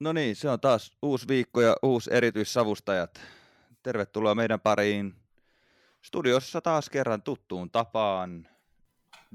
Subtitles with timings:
[0.00, 3.20] No niin, se on taas uusi viikko ja uusi erityissavustajat.
[3.82, 5.14] Tervetuloa meidän pariin.
[6.02, 8.48] Studiossa taas kerran tuttuun tapaan.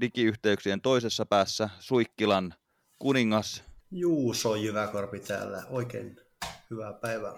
[0.00, 2.54] Digiyhteyksien toisessa päässä Suikkilan
[2.98, 3.64] kuningas.
[3.90, 5.62] Juuso Jyväkorpi täällä.
[5.70, 6.20] Oikein
[6.70, 7.32] hyvää päivää.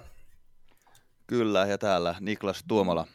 [1.26, 3.06] Kyllä, ja täällä Niklas Tuomala.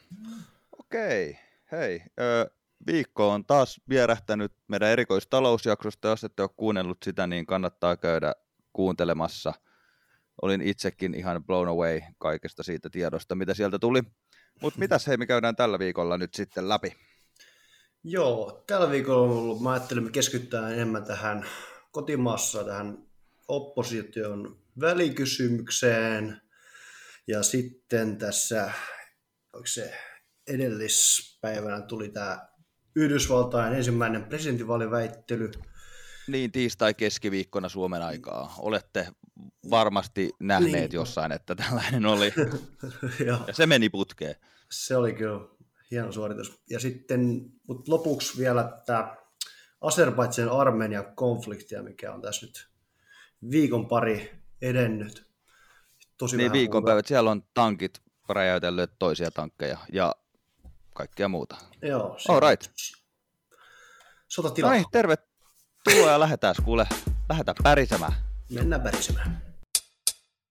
[0.78, 1.38] Okei,
[1.72, 2.02] hei.
[2.20, 2.50] Ö,
[2.86, 6.08] viikko on taas vierähtänyt meidän erikoistalousjaksosta.
[6.08, 8.34] Jos ette ole kuunnellut sitä, niin kannattaa käydä
[8.72, 9.52] kuuntelemassa.
[10.42, 14.02] Olin itsekin ihan blown away kaikesta siitä tiedosta, mitä sieltä tuli.
[14.62, 16.96] Mutta mitäs hei, me käydään tällä viikolla nyt sitten läpi?
[18.04, 21.46] Joo, tällä viikolla on ollut, mä ajattelin, me keskitytään enemmän tähän
[21.92, 22.98] kotimaassa, tähän
[23.48, 26.40] opposition välikysymykseen.
[27.26, 28.72] Ja sitten tässä,
[29.52, 29.94] onko se
[30.46, 32.48] edellispäivänä tuli tämä
[32.96, 35.50] Yhdysvaltain ensimmäinen presidentinvaaliväittely.
[36.26, 38.54] Niin, tiistai keskiviikkona Suomen aikaa.
[38.58, 39.08] Olette
[39.70, 40.92] varmasti nähneet Niin.
[40.92, 42.32] jossain, että tällainen oli.
[43.26, 44.34] ja se meni putkeen.
[44.70, 45.40] Se oli kyllä
[45.90, 46.60] hieno suoritus.
[46.70, 49.16] Ja sitten, mutta lopuksi vielä tämä
[49.80, 52.68] Azerbaidžan Armenia konfliktia, mikä on tässä nyt
[53.50, 55.26] viikon pari edennyt.
[56.18, 60.14] Tosi Niin viikonpäivät, siellä on tankit räjäytelleet toisia tankkeja ja
[60.92, 61.56] kaikkea muuta.
[61.82, 62.16] Joo.
[62.28, 62.72] All right.
[64.28, 64.68] Sotatila.
[64.68, 64.84] No niin,
[65.84, 66.86] tervetuloa ja lähdetään kuule,
[67.28, 68.12] lähdetään pärisemään.
[68.50, 69.42] Mennään värisemään.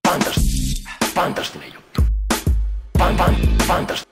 [0.08, 2.02] Fantas- fantastinen juttu.
[3.00, 3.36] Fan, fan,
[3.68, 4.04] fantas,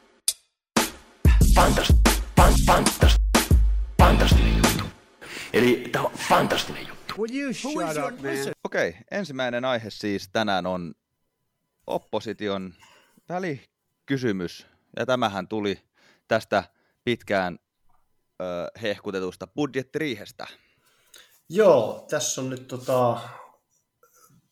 [1.55, 1.93] fantas,
[2.37, 3.15] fan, fantas,
[4.01, 4.83] fantastinen juttu.
[5.53, 7.13] Eli tämä on fantastinen juttu.
[7.17, 8.53] Will you shut up, man?
[8.63, 10.93] Okei, ensimmäinen aihe siis tänään on
[11.87, 12.73] opposition
[13.29, 14.67] välikysymys.
[14.97, 15.81] Ja tämähän tuli
[16.27, 16.63] tästä
[17.03, 17.59] pitkään
[18.41, 18.45] ö,
[18.81, 20.47] hehkutetusta budjettiriihestä.
[21.49, 23.19] Joo, tässä on nyt tota,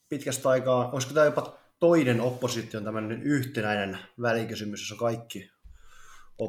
[0.10, 5.50] pitkästä aikaa, olisiko tämä jopa toinen opposition tämmöinen yhtenäinen välikysymys, jossa kaikki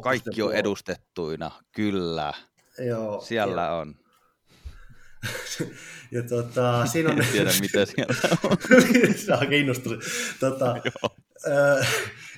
[0.03, 2.33] Kaikki on edustettuina, kyllä.
[2.79, 3.95] Joo, Siellä on.
[5.61, 5.67] Ja,
[6.13, 7.19] ja tota, siinä on...
[7.19, 8.15] En tiedä, mitä siellä
[8.45, 8.57] on.
[9.27, 10.05] Saa kiinnostunut.
[10.41, 10.77] Tota,
[11.47, 11.85] ö,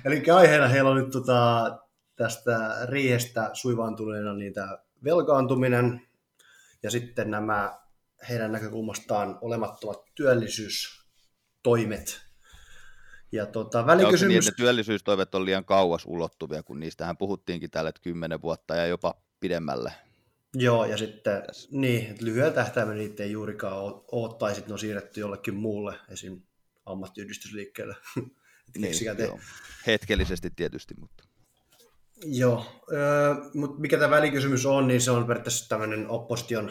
[0.05, 1.79] eli aiheena heillä on nyt tota,
[2.17, 6.09] tästä riihestä suivaantuneena niitä velkaantuminen
[6.83, 7.79] ja sitten nämä
[8.29, 12.21] heidän näkökulmastaan olemattomat työllisyystoimet.
[13.33, 14.49] Ja tota, Ja onko se niin, välikysymys...
[14.49, 19.15] että työllisyystoimet on liian kauas ulottuvia, kun niistähän puhuttiinkin täällä että kymmenen vuotta ja jopa
[19.41, 19.93] pidemmälle.
[20.55, 25.21] Joo, ja sitten niin, lyhyellä tähtäimellä niitä ei juurikaan o- oottaisi, että ne on siirretty
[25.21, 26.43] jollekin muulle, esim.
[26.87, 27.97] ammattiyhdistysliikkeelle.
[28.83, 29.31] Keksikää te.
[29.87, 31.25] Hetkellisesti tietysti, mutta
[32.25, 36.71] Joo, öö, mutta mikä tämä välikysymys on, niin se on periaatteessa tämmöinen opposition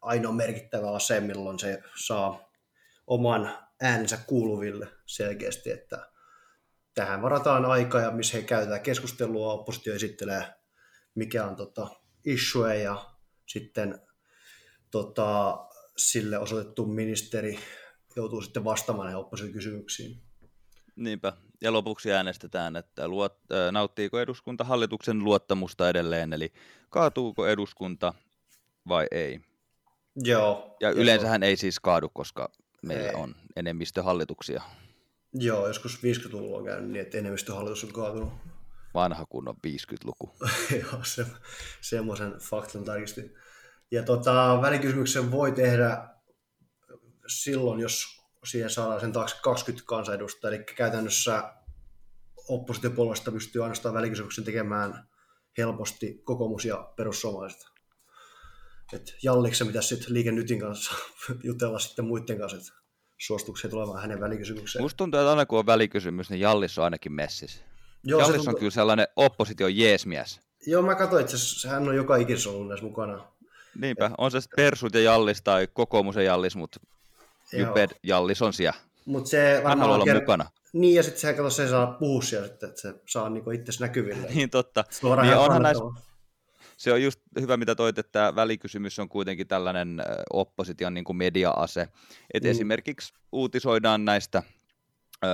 [0.00, 2.52] ainoa merkittävä ase, milloin se saa
[3.06, 3.50] oman
[3.82, 6.10] äänensä kuuluville selkeästi, että
[6.94, 10.60] tähän varataan aikaa ja missä he käytetään keskustelua, oppositio esittelee
[11.14, 11.88] mikä on tota,
[12.24, 13.04] issue ja
[13.46, 13.98] sitten
[14.90, 15.58] tota,
[15.96, 17.58] sille osoitettu ministeri
[18.16, 20.22] joutuu sitten vastaamaan näihin opposition kysymyksiin.
[20.96, 21.32] niinpä.
[21.60, 23.38] Ja lopuksi äänestetään, että luot,
[23.72, 26.52] nauttiiko eduskunta hallituksen luottamusta edelleen, eli
[26.90, 28.14] kaatuuko eduskunta
[28.88, 29.40] vai ei.
[30.16, 30.76] Joo.
[30.80, 33.14] Ja yleensähän ei siis kaadu, koska meillä Ei.
[33.14, 34.62] on enemmistöhallituksia.
[35.34, 38.32] Joo, joskus 50-luvulla on käynyt niin, että enemmistöhallitus on kaatunut.
[38.94, 40.30] Vanha kunnon 50-luku.
[40.82, 41.26] Joo, se,
[41.80, 43.34] semmoisen faktan tarkistin.
[43.90, 46.08] Ja tota, välikysymyksen voi tehdä
[47.26, 50.54] silloin, jos siihen saadaan sen taakse 20 kansanedustajaa.
[50.54, 51.52] Eli käytännössä
[52.48, 55.08] oppositiopuolueesta pystyy ainoastaan välikysymyksen tekemään
[55.58, 57.69] helposti kokoomus ja perussuomalaiset.
[58.92, 60.92] Et Jalliksen pitäisi sitten Liike Nytin kanssa
[61.44, 62.72] jutella sitten muiden kanssa, että
[63.18, 64.82] suostuuko tulemaan hänen välikysymykseen.
[64.82, 67.60] Musta tuntuu, että aina kun on välikysymys, niin Jallis on ainakin messissä.
[68.04, 70.40] Joo, Jallis on tuntuu- kyllä sellainen opposition jeesmies.
[70.66, 73.24] Joo, mä katsoin asiassa, hän on joka ikisessä ollut näissä mukana.
[73.80, 76.80] Niinpä, on se sitten Persut ja Jallis tai kokoomus ja Jallis, mutta
[77.52, 77.68] Joo.
[77.68, 78.78] Juped Jallis on siellä.
[79.04, 80.50] Mutta se Hän haluaa olla kert- mukana.
[80.72, 84.26] Niin, ja sitten se, kato, se saa puhua siellä, että se saa niinku itse näkyville.
[84.34, 84.84] Niin totta.
[84.90, 85.84] Suoraan Niin onhan näissä.
[86.80, 91.16] Se on just hyvä, mitä toit, että tämä välikysymys on kuitenkin tällainen opposition niin kuin
[91.16, 91.88] media-ase.
[92.34, 92.50] Et Mm.
[92.50, 94.42] Esimerkiksi uutisoidaan näistä
[95.24, 95.28] ö,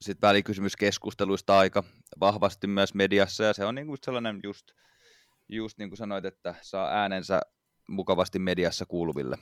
[0.00, 1.84] sit välikysymyskeskusteluista aika
[2.20, 4.66] vahvasti myös mediassa, ja se on niin kuin sellainen just,
[5.48, 7.40] just niin kuin sanoit, että saa äänensä
[7.88, 9.38] mukavasti mediassa kuuluville.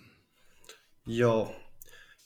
[1.06, 1.56] Joo.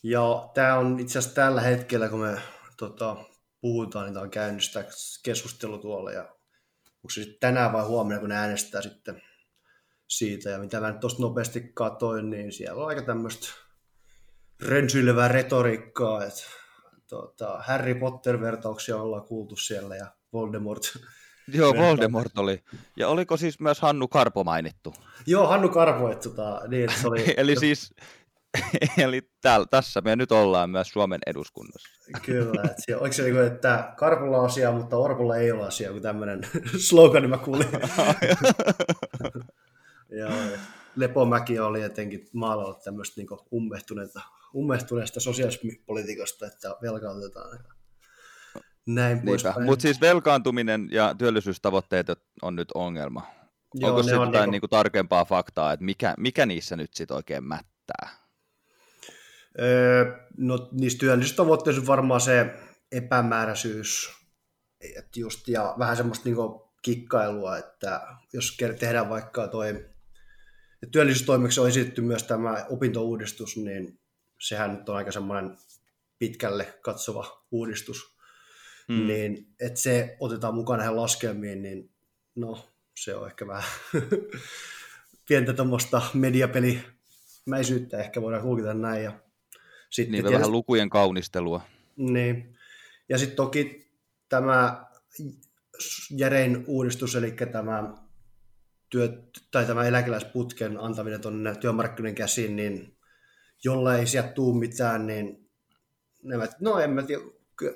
[0.02, 2.40] Ja tämä on itse asiassa tällä hetkellä, kun me
[2.76, 3.16] tota,
[3.60, 4.84] puhutaan, niin tämä on käynnistä
[5.24, 6.12] keskustelu tuolla.
[6.12, 6.33] Ja
[7.04, 9.22] onko se sitten tänään vai huomenna, kun ne äänestää sitten
[10.08, 10.50] siitä.
[10.50, 13.48] Ja mitä mä nyt tuosta nopeasti katoin, niin siellä on aika tämmöistä
[14.62, 16.42] rönsyilevää retoriikkaa, että
[17.08, 20.82] tota, Harry Potter-vertauksia ollaan kuultu siellä ja Voldemort.
[21.54, 22.62] Joo, Voldemort oli.
[22.96, 24.94] Ja oliko siis myös Hannu Karpo mainittu?
[25.26, 27.24] Joo, Hannu Karpo, että tota, niin, että se oli...
[27.36, 27.94] Eli siis
[29.04, 31.88] Eli täällä, tässä me nyt ollaan myös Suomen eduskunnassa.
[32.22, 35.66] Kyllä, että se, oliko se niin kuin, että Karpulla on asiaa, mutta Orpolla ei ole
[35.66, 36.40] asiaa, kun tämmöinen
[36.88, 37.68] slogani mä kuulin.
[40.20, 40.28] ja
[40.96, 44.20] Lepomäki oli jotenkin maalalla tämmöistä niin ummehtuneesta,
[44.54, 47.58] ummehtuneesta sosiaalismipolitiikasta, että velkautetaan
[48.86, 49.64] näin poispäin.
[49.64, 52.06] Mutta siis velkaantuminen ja työllisyystavoitteet
[52.42, 53.26] on nyt ongelma.
[53.74, 54.70] Joo, Onko sitten jotain niin kuin...
[54.70, 58.23] tarkempaa faktaa, että mikä, mikä niissä nyt sitten oikein mättää?
[59.60, 62.54] Öö, no niissä työllisyystavoitteissa on varmaan se
[62.92, 64.24] epämääräisyys
[64.96, 66.36] et just, ja vähän semmoista niin
[66.82, 69.90] kikkailua, että jos tehdään vaikka toi
[70.90, 74.00] työllisyystoimeksi on esitetty myös tämä opintouudistus, niin
[74.40, 75.56] sehän nyt on aika semmoinen
[76.18, 78.16] pitkälle katsova uudistus,
[78.88, 79.06] hmm.
[79.06, 81.90] niin että se otetaan mukaan näihin laskelmiin, niin
[82.34, 83.70] no se on ehkä vähän
[85.28, 89.04] pientä tuommoista mediapelimäisyyttä ehkä voidaan kulkita näin.
[89.04, 89.23] Ja
[89.94, 91.60] sitten niin, tietysti, vähän lukujen kaunistelua.
[91.96, 92.56] Niin.
[93.08, 93.90] Ja sitten toki
[94.28, 94.86] tämä
[96.10, 97.94] järein uudistus, eli tämä,
[98.90, 102.96] työ, tai tämä eläkeläisputken antaminen tuonne työmarkkinoiden käsiin, niin
[103.64, 105.50] jolla ei sieltä tule mitään, niin
[106.22, 107.22] nämä, no en mä tiedä,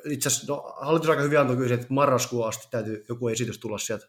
[0.05, 3.79] itse asiassa no, hallitus aika hyvin antoi kyllä että marraskuun asti täytyy joku esitys tulla
[3.79, 4.07] sieltä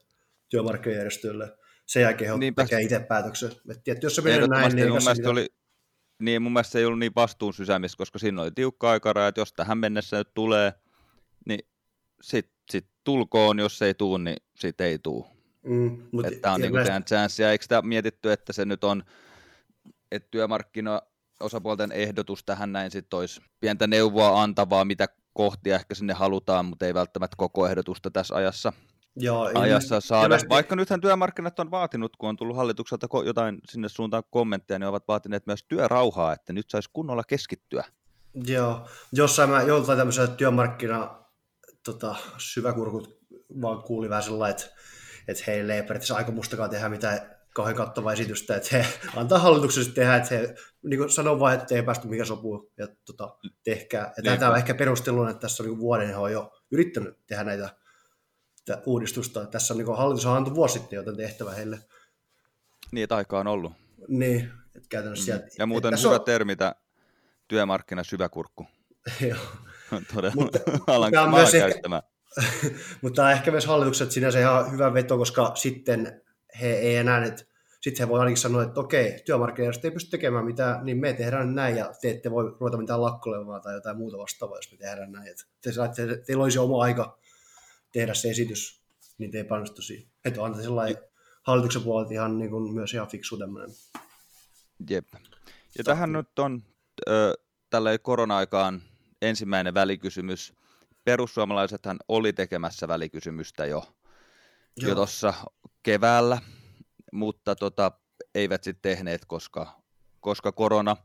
[0.50, 1.58] työmarkkinajärjestöille.
[1.86, 3.52] Sen jälkeen he tekee itse päätöksen.
[3.88, 4.90] Että jos se menee näin, niin...
[4.90, 5.48] Mun mielestä oli,
[6.19, 9.42] niin mun mielestä se ei ollut niin vastuun sysäämistä, koska siinä oli tiukka aikaraja, että
[9.42, 10.74] jos tähän mennessä nyt tulee,
[11.45, 11.68] niin
[12.21, 15.25] sitten sit tulkoon, jos se ei tule, niin sitten ei tule.
[15.63, 17.51] Mm, mutta että on niinku tehdään chanssia.
[17.51, 19.04] Eikö sitä mietitty, että se nyt on,
[20.12, 21.01] että työmarkkino
[21.39, 26.86] osapuolten ehdotus tähän näin sitten olisi pientä neuvoa antavaa, mitä kohtia ehkä sinne halutaan, mutta
[26.86, 28.74] ei välttämättä koko ehdotusta tässä ajassa
[29.16, 30.26] Joo, ajassa saada.
[30.26, 30.50] Ilmeisesti...
[30.50, 35.08] Vaikka nythän työmarkkinat on vaatinut, kun on tullut hallitukselta jotain sinne suuntaan kommentteja, niin ovat
[35.08, 37.84] vaatineet myös työrauhaa, että nyt saisi kunnolla keskittyä.
[38.34, 41.20] Joo, jossain mä joltain tämmöisellä työmarkkina
[41.84, 43.20] tota, syväkurkut
[43.62, 44.76] vaan kuuli vähän sellainen, että,
[45.28, 47.20] että heille ei periaatteessa aika mustakaan tehdä mitään
[47.54, 48.86] kauhean kattavaa esitystä, että he
[49.20, 53.38] antaa hallitukselle tehdä, että he niin sanoo vain, että ei päästy mikä sopuu ja tota,
[53.64, 54.14] tehkää.
[54.24, 57.44] Ja tämä on ehkä perusteluna, että tässä on niin vuoden he on jo yrittänyt tehdä
[57.44, 57.70] näitä
[58.86, 59.45] uudistusta.
[59.45, 61.80] Tässä on niin hallitus on antanut vuosi sitten joten tehtävä heille.
[62.92, 63.74] Niin, että aika on ollut.
[64.07, 66.24] Niin, että käytännössä sieltä, Ja muuten hyvä on...
[66.24, 66.74] termi, tämä
[67.48, 68.68] työmarkkina syväkurkku.
[69.30, 69.39] Joo.
[70.16, 71.80] Todella mutta, alan tämä on myös ehkä,
[73.01, 76.21] mutta tämä on ehkä myös hallitukset sinänsä ihan hyvä veto, koska sitten
[76.62, 77.44] he ei enää, että
[77.81, 81.56] sitten he voi ainakin sanoa, että okei, työmarkkinajärjestöt ei pysty tekemään mitään, niin me tehdään
[81.56, 85.12] näin ja te ette voi ruveta mitään lakkolemaan tai jotain muuta vastaavaa, jos me tehdään
[85.12, 85.27] näin.
[85.27, 87.18] Että te saatte, te, teillä olisi oma aika
[87.92, 88.82] tehdä se esitys,
[89.18, 90.10] niin ei panostu siihen.
[90.26, 91.04] Että on sellainen
[91.44, 93.70] hallituksen puolelta ihan niin kuin myös ihan fiksu tämmöinen.
[94.90, 95.08] Jep.
[95.78, 96.64] Ja tähän nyt on
[97.10, 97.34] ö,
[97.70, 98.82] tällä korona-aikaan
[99.22, 100.54] ensimmäinen välikysymys.
[101.04, 103.84] Perussuomalaisethan oli tekemässä välikysymystä jo,
[104.76, 105.34] jo tuossa
[105.84, 106.42] keväällä,
[107.12, 107.92] mutta tota,
[108.36, 109.82] eivät sitten tehneet, koska,
[110.20, 110.98] koska korona.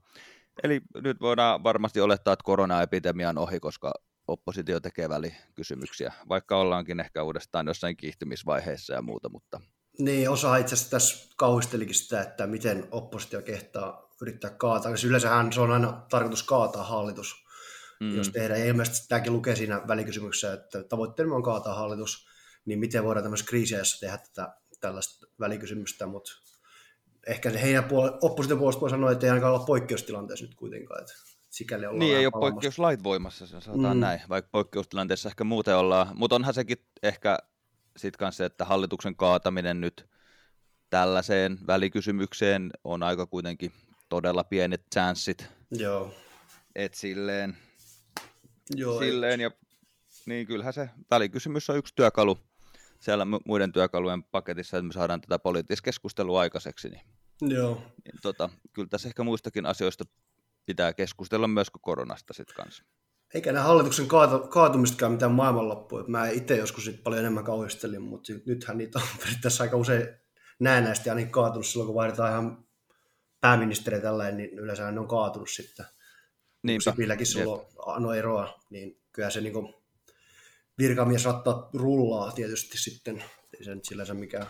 [0.63, 3.93] Eli nyt voidaan varmasti olettaa, että koronaepidemia on ohi, koska
[4.29, 9.61] oppositio tekee välikysymyksiä, vaikka ollaankin ehkä uudestaan jossain kiihtymisvaiheessa ja muuta, mutta...
[9.99, 15.53] Niin, osa itse asiassa tässä kauhistelikin sitä, että miten oppositio kehtaa yrittää kaataa, koska yleensähän
[15.53, 17.45] se on aina tarkoitus kaataa hallitus,
[18.01, 18.17] mm.
[18.17, 18.61] jos tehdään.
[18.61, 22.27] Ja ilmeisesti tämäkin lukee siinä välikysymyksessä, että tavoitteena on kaataa hallitus,
[22.65, 26.31] niin miten voidaan tämmöisessä kriisiajassa tehdä tätä, tällaista välikysymystä, mutta
[27.27, 31.01] ehkä heidän puol- opposition puolesta voi sanoa, että ei ainakaan olla poikkeustilanteessa nyt kuitenkaan.
[31.01, 31.15] Että
[31.55, 34.01] sikäli ollaan Niin, ei ole poikkeuslait voimassa, se sanotaan mm.
[34.01, 36.07] näin, vaikka poikkeustilanteessa ehkä muuten ollaan.
[36.15, 37.39] Mutta onhan sekin ehkä
[37.97, 40.07] sitten kanssa, että hallituksen kaataminen nyt
[40.91, 43.73] tällaiseen välikysymykseen on aika kuitenkin
[44.09, 45.49] todella pienet chanssit.
[45.71, 46.15] Joo.
[46.75, 47.57] Et silleen,
[48.77, 49.51] Joo, silleen ja
[50.27, 52.39] niin kyllähän se välikysymys on yksi työkalu
[53.01, 56.89] siellä muiden työkalujen paketissa, että me saadaan tätä poliittista keskustelua aikaiseksi.
[56.89, 57.03] Niin,
[57.41, 57.75] Joo.
[57.75, 60.05] Niin, tota, kyllä tässä ehkä muistakin asioista
[60.67, 62.85] pitää keskustella myös koronasta sitten kanssa.
[63.35, 66.05] Eikä nämä hallituksen kaatu, kaatumistakaan mitään maailmanloppua.
[66.07, 70.09] Mä itse joskus paljon enemmän kauhistelin, mutta nythän niitä on periaatteessa aika usein
[70.59, 72.65] näennäisesti ainakin kaatunut silloin, kun vaihdetaan ihan
[73.41, 75.87] pääministeri tällainen, niin yleensä ne on kaatunut sitten.
[76.63, 76.91] Niinpä.
[76.91, 77.67] Sipilläkin silloin
[77.99, 79.55] no eroa, niin kyllä se niin
[80.79, 83.25] virkamies rattaa rullaa tietysti sitten.
[83.59, 84.47] Ei se nyt sillä mikään.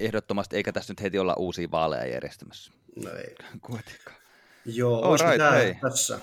[0.00, 2.72] Ehdottomasti, eikä tässä nyt heti olla uusia vaaleja järjestämässä.
[3.04, 3.34] No ei.
[3.60, 4.21] Kuitenkaan.
[4.64, 5.74] Joo, All olisiko right, tämä hei.
[5.74, 6.18] tässä?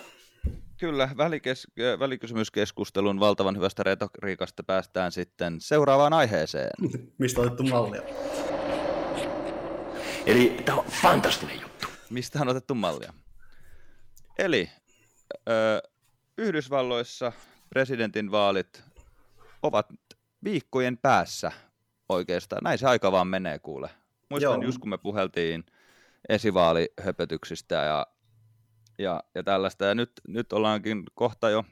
[0.78, 1.68] Kyllä, välikes,
[2.00, 6.70] välikysymyskeskustelun valtavan hyvästä retoriikasta päästään sitten seuraavaan aiheeseen.
[7.18, 8.02] Mistä on otettu mallia?
[10.26, 11.88] Eli tämä on fantastinen juttu.
[12.10, 13.14] Mistä on otettu mallia?
[14.38, 14.70] Eli
[15.50, 15.82] ö,
[16.38, 17.32] Yhdysvalloissa
[17.70, 18.84] presidentin vaalit
[19.64, 19.88] ovat
[20.44, 21.52] viikkojen päässä
[22.10, 22.62] oikeastaan.
[22.64, 23.90] Näin se aika vaan menee kuule.
[24.30, 24.62] Muistan Joo.
[24.62, 25.66] just kun me puheltiin
[26.30, 28.08] esivaalihöpötyksistä ja,
[29.00, 29.86] ja, ja tällaista.
[29.86, 31.66] Ja nyt, nyt ollaankin kohta jo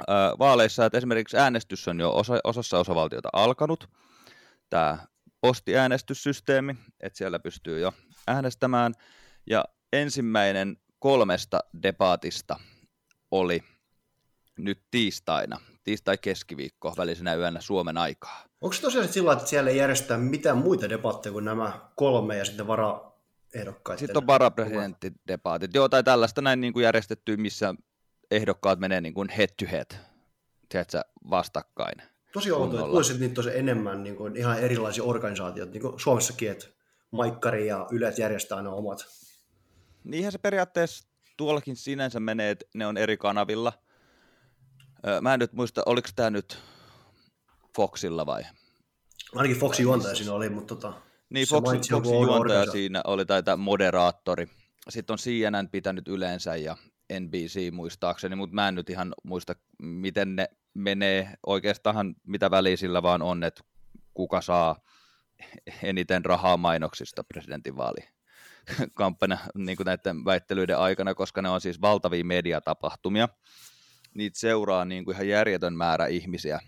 [0.00, 0.04] ö,
[0.38, 3.88] vaaleissa, että esimerkiksi äänestys on jo osa, osassa osavaltiota alkanut.
[4.70, 4.98] Tämä
[5.40, 7.92] postiäänestyssysteemi, että siellä pystyy jo
[8.26, 8.94] äänestämään.
[9.46, 12.60] Ja ensimmäinen kolmesta debaatista
[13.30, 13.62] oli
[14.58, 18.44] nyt tiistaina, tiistai-keskiviikko välisenä yönä Suomen aikaa.
[18.60, 22.66] Onko tosiaan sillä että siellä ei järjestetä mitään muita debatteja kuin nämä kolme ja sitten
[23.54, 23.98] varaehdokkaiden?
[23.98, 27.74] Sitten on varapresidenttidebaatit, joo, tai tällaista näin niin kuin järjestetty, missä
[28.30, 29.86] ehdokkaat menee niin kuin head to head,
[30.68, 31.00] tiedätkö,
[31.30, 32.02] vastakkain.
[32.32, 36.66] Tosi outoa, että niitä olisi enemmän niin kuin ihan erilaisia organisaatioita, niin kuin Suomessakin, että
[37.10, 39.06] Maikkari ja Ylet järjestää aina omat.
[40.04, 43.72] Niinhän se periaatteessa tuollakin sinänsä menee, että ne on eri kanavilla.
[45.20, 46.58] Mä en nyt muista, oliko tämä nyt
[47.76, 48.42] Foxilla vai?
[49.34, 50.92] Ainakin Foxin juontaja siinä oli, mutta tota,
[51.30, 52.72] Niin, Foxin, Foxin oudon juontaja organisaation.
[52.72, 54.48] siinä oli tai tämä moderaattori.
[54.88, 56.76] Sitten on CNN pitänyt yleensä ja
[57.20, 61.34] NBC muistaakseni, mutta mä en nyt ihan muista, miten ne menee.
[61.46, 63.62] Oikeastaan mitä väliä sillä vaan on, että
[64.14, 64.76] kuka saa
[65.82, 68.00] eniten rahaa mainoksista presidentinvaali
[68.94, 73.28] kampanja niin kuin näiden väittelyiden aikana, koska ne on siis valtavia mediatapahtumia.
[74.14, 76.60] Niitä seuraa niin kuin ihan järjetön määrä ihmisiä.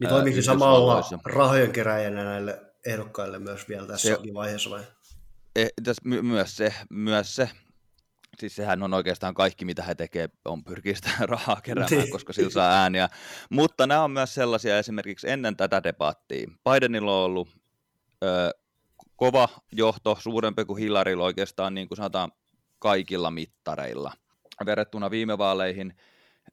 [0.00, 4.82] Niin ää, toimiiko samalla rahojen keräjänä näille ehdokkaille myös vielä tässä Se- vaiheessa vai?
[5.56, 7.50] Eh, täs, my, myös, se, myös se,
[8.38, 12.10] siis sehän on oikeastaan kaikki, mitä he tekee, on pyrkii sitä rahaa keräämään, Niin.
[12.12, 13.08] koska sillä saa ääniä.
[13.50, 16.46] Mutta nämä on myös sellaisia esimerkiksi ennen tätä debattia.
[16.70, 17.48] Bidenilla on ollut
[18.24, 18.50] ö,
[19.16, 22.32] kova johto, suurempi kuin Hillarylla oikeastaan niin kuin sanotaan
[22.78, 24.12] kaikilla mittareilla.
[24.66, 25.94] Verrattuna viime vaaleihin,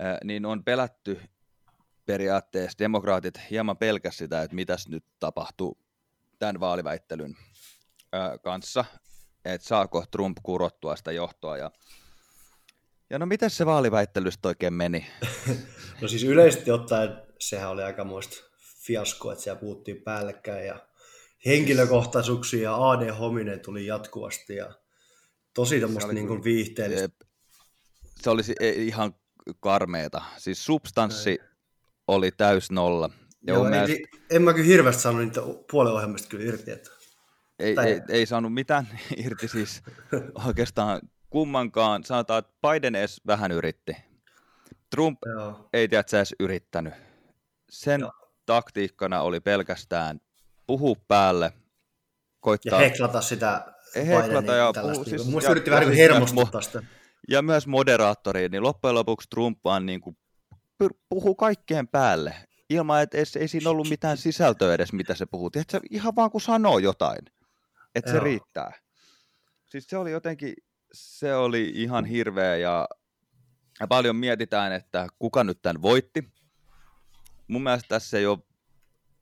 [0.01, 1.21] ö, niin on pelätty
[2.05, 5.77] periaatteessa, demokraatit hieman pelkäs sitä, että mitäs nyt tapahtuu
[6.39, 7.38] tämän vaaliväittelyn
[8.15, 8.86] ö, kanssa,
[9.46, 11.58] että saako Trump kurottua sitä johtoa.
[11.58, 11.72] Ja,
[13.10, 15.08] ja no miten se vaaliväittelystä oikein meni?
[16.01, 18.38] No siis yleisesti ottaen sehän oli aika muista
[18.86, 20.88] fiasko, että siellä puhuttiin päällekkäin ja
[21.46, 24.74] henkilökohtaisuuksia ja AD hominen tuli jatkuvasti ja
[25.53, 27.25] tosi tämmöistä oli niin kuin viihteellistä.
[28.22, 29.15] Se olisi e- ihan
[29.60, 30.22] karmeeta.
[30.38, 31.39] Siis substanssi
[32.08, 33.10] oli täys nolla.
[33.48, 35.41] Ja Joo, mun ei, en mä kyllä hirveästi saanut niitä
[35.72, 36.72] puolen ohjelmista kyllä irti.
[36.72, 36.89] Että...
[37.60, 38.88] ei, tai- ei, ei, saanut mitään
[39.25, 39.84] irti siis
[40.48, 42.03] oikeastaan kummankaan.
[42.03, 43.96] Sanotaan, että Biden edes vähän yritti.
[44.96, 45.69] Trump Joo.
[45.74, 46.93] ei tiedä, edes yrittänyt.
[47.69, 48.12] Sen Joo.
[48.46, 50.22] taktiikkana oli pelkästään
[50.67, 51.62] puhua päälle, Ja
[52.39, 56.10] koittaa heklata sitä Heklata Bidenia ja puhu- Siis, Musta ja- yritti ja vähän niin siis
[56.12, 56.84] hermostuttaa sitä.
[57.29, 60.17] ja myös moderaattoriin, niin loppujen lopuksi Trump vaan niin kuin
[61.10, 62.36] puhuu kaikkeen päälle,
[62.69, 65.49] ilman että ei siinä ollut mitään sisältöä edes, mitä se puhuu.
[65.49, 67.19] Tiedätkö, ihan vaan kun sanoo jotain,
[67.95, 68.23] että se Joo.
[68.23, 68.71] riittää.
[69.65, 70.53] Siis se oli jotenkin,
[70.93, 72.88] se oli ihan hirveä ja,
[73.79, 76.23] ja paljon mietitään, että kuka nyt tämän voitti.
[77.47, 78.39] Mun mielestä tässä ei ole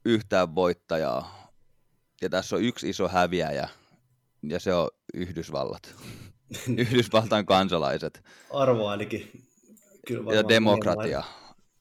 [0.06, 1.52] yhtään voittajaa.
[2.22, 3.70] Ja tässä on yksi iso häviäjä,
[4.44, 5.96] ja se on Yhdysvallat.
[6.78, 8.24] Yhdysvaltain kansalaiset
[8.54, 9.32] Arvo ainakin.
[10.08, 11.24] Kyllä ja demokratia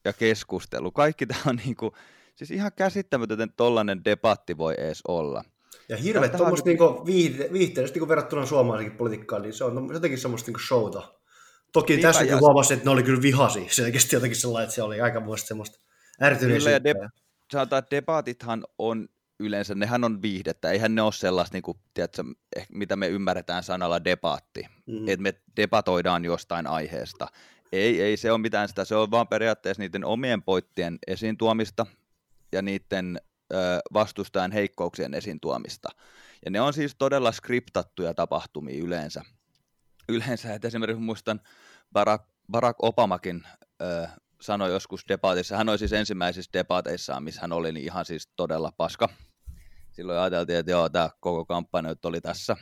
[0.07, 0.91] ja keskustelu.
[0.91, 1.95] Kaikki tämä on niinku,
[2.35, 5.43] siis ihan käsittämätöntä, että tollainen debatti voi edes olla.
[5.89, 7.05] Ja hirveet Tähän tuommoista nyt- niinku
[7.53, 11.13] viihteellistä niinku verrattuna suomalaisikin politiikkaan, niin se on jotenkin semmoista niinku showta.
[11.73, 13.67] Toki Niinpä, tässä kyllä huomasi, että ne oli kyllä vihasi.
[13.71, 16.83] Selkeästi jotenkin sellainen, että se oli aika muista semmoista Kyllä, ja ärtyneisyyttä.
[16.83, 17.09] de-
[17.51, 19.07] Sanotaan, että debatithan on
[19.39, 20.71] yleensä, nehän on viihdettä.
[20.71, 22.23] Eihän ne ole sellaista, niin kuin, tiedätkö,
[22.71, 24.61] mitä me ymmärretään sanalla debaatti.
[24.87, 24.93] Mm.
[24.93, 25.07] Mm.
[25.07, 27.27] Että me debatoidaan jostain aiheesta.
[27.71, 28.85] Ei, ei se ole mitään sitä.
[28.85, 31.85] Se on vaan periaatteessa niiden omien poittien esiin tuomista
[32.51, 33.21] ja niiden
[33.53, 33.55] ö,
[33.93, 35.89] vastustajan heikkouksien esiin tuomista.
[36.45, 39.21] Ja ne on siis todella skriptattuja tapahtumia yleensä.
[40.09, 41.41] Yleensä, että esimerkiksi muistan
[41.93, 43.43] Barack, Barack Obamakin
[43.81, 44.07] ö,
[44.41, 48.71] sanoi joskus debaatissa, hän oli siis ensimmäisissä debaateissaan, missä hän oli niin ihan siis todella
[48.77, 49.09] paska.
[49.91, 52.57] Silloin ajateltiin, että joo, tämä koko kampanja nyt oli tässä.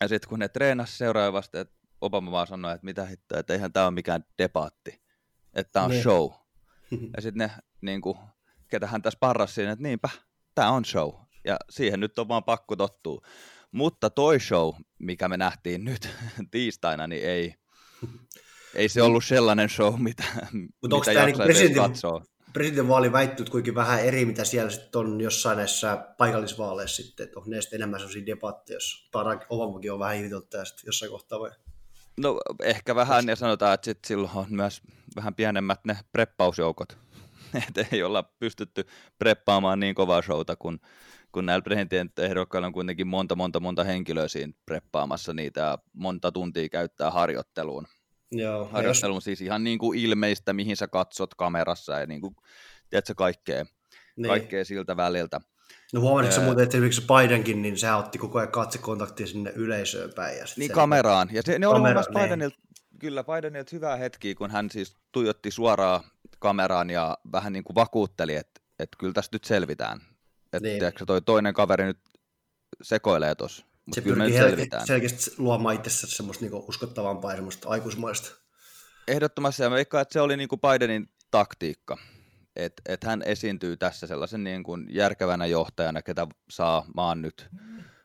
[0.00, 1.74] Ja sitten kun ne treenasi seuraavasti, että
[2.04, 5.02] Obama vaan sanoi, että mitä hittoa, että eihän tämä ole mikään debaatti,
[5.54, 6.02] että tämä on Niin.
[6.02, 6.30] show.
[7.16, 8.18] Ja sitten ne, niin kuin,
[8.68, 10.08] ketä hän tässä parrasi siinä, että niinpä,
[10.54, 11.10] tämä on show.
[11.44, 13.20] Ja siihen nyt on vaan pakko tottua.
[13.72, 16.08] Mutta toi show, mikä me nähtiin nyt
[16.50, 17.54] tiistaina, niin ei,
[18.74, 22.22] Ei se ollut sellainen show, mitä, mitä tämä niinku jaksaisi edes presidentin, katsoa.
[22.52, 27.50] presidentinvaali väittynyt kuinka vähän eri, mitä siellä sitten on jossain näissä paikallisvaaleissa sitten, että onko
[27.50, 31.50] ne sitten enemmän sellaisia debatteja, jos Barack Obamakin on vähän hirvitelty tästä jossain kohtaa vai?
[32.16, 34.82] No ehkä vähän, ja sanotaan, että sit silloin on myös
[35.16, 36.98] vähän pienemmät ne preppausjoukot.
[37.68, 38.86] Että ei olla pystytty
[39.18, 40.80] preppaamaan niin kovaa showta, kun,
[41.32, 46.68] kun näillä presidenttiehdokkailla on kuitenkin monta, monta, monta henkilöä siinä preppaamassa niitä ja monta tuntia
[46.68, 47.86] käyttää harjoitteluun.
[48.30, 52.36] Joo, ja jos, siis ihan niin kuin ilmeistä, mihin sä katsot kamerassa ja niin kuin,
[52.90, 53.64] tiedätkö, kaikkea,
[54.16, 54.28] niin.
[54.28, 55.40] kaikkea siltä väliltä.
[55.92, 60.12] No huomasitko Ää- muuten, että esimerkiksi Bidenkin, niin se otti koko ajan katsekontaktia sinne yleisöön
[60.16, 60.38] päin.
[60.38, 61.28] Ja Niin kameraan.
[61.32, 62.22] Ja se, ne oli Kamera, niin.
[62.22, 62.56] Bidenilta,
[62.98, 66.04] kyllä Bidenilta hyvää hetkiä, kun hän siis tuijotti suoraan
[66.38, 70.00] kameraan ja vähän niin kuin vakuutteli, että, että kyllä tästä nyt selvitään.
[70.52, 70.82] Että Niin.
[70.82, 71.06] niin.
[71.06, 71.98] toi toinen kaveri nyt
[72.82, 74.86] sekoilee tuossa, mutta se pyrkii selvitään.
[74.86, 78.30] selkeästi, luomaan itsessä semmoista niinku uskottavampaa ja semmoista aikuismaista.
[79.08, 81.98] Ehdottomasti, ja mä veikkaan, että se oli niin kuin Bidenin taktiikka.
[82.56, 87.50] Että et hän esiintyy tässä sellaisen niin kuin järkevänä johtajana, ketä saa maan nyt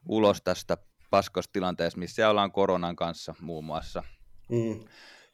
[0.08, 0.78] ulos tästä
[1.10, 4.04] paskostilanteesta, missä ollaan koronan kanssa muun muassa.
[4.50, 4.80] Mm.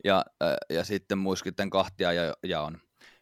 [0.04, 0.26] ja,
[0.70, 2.78] ja sitten muiskitten kahtia ja, jaon.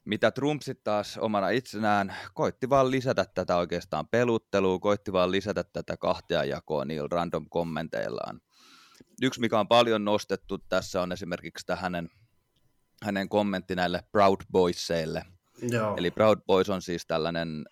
[0.06, 5.64] Mitä Trump sitten taas omana itsenään koitti vaan lisätä tätä oikeastaan peluttelua, koitti vaan lisätä
[5.64, 8.42] tätä kahtia jakoa niillä random kommenteillaan.
[9.22, 12.10] Yksi, mikä on paljon nostettu tässä, on esimerkiksi tämä hänen,
[13.04, 15.26] hänen kommentti näille Proud Boysseille.
[15.72, 15.96] Joo.
[15.98, 17.64] Eli Proud Boys on siis tällainen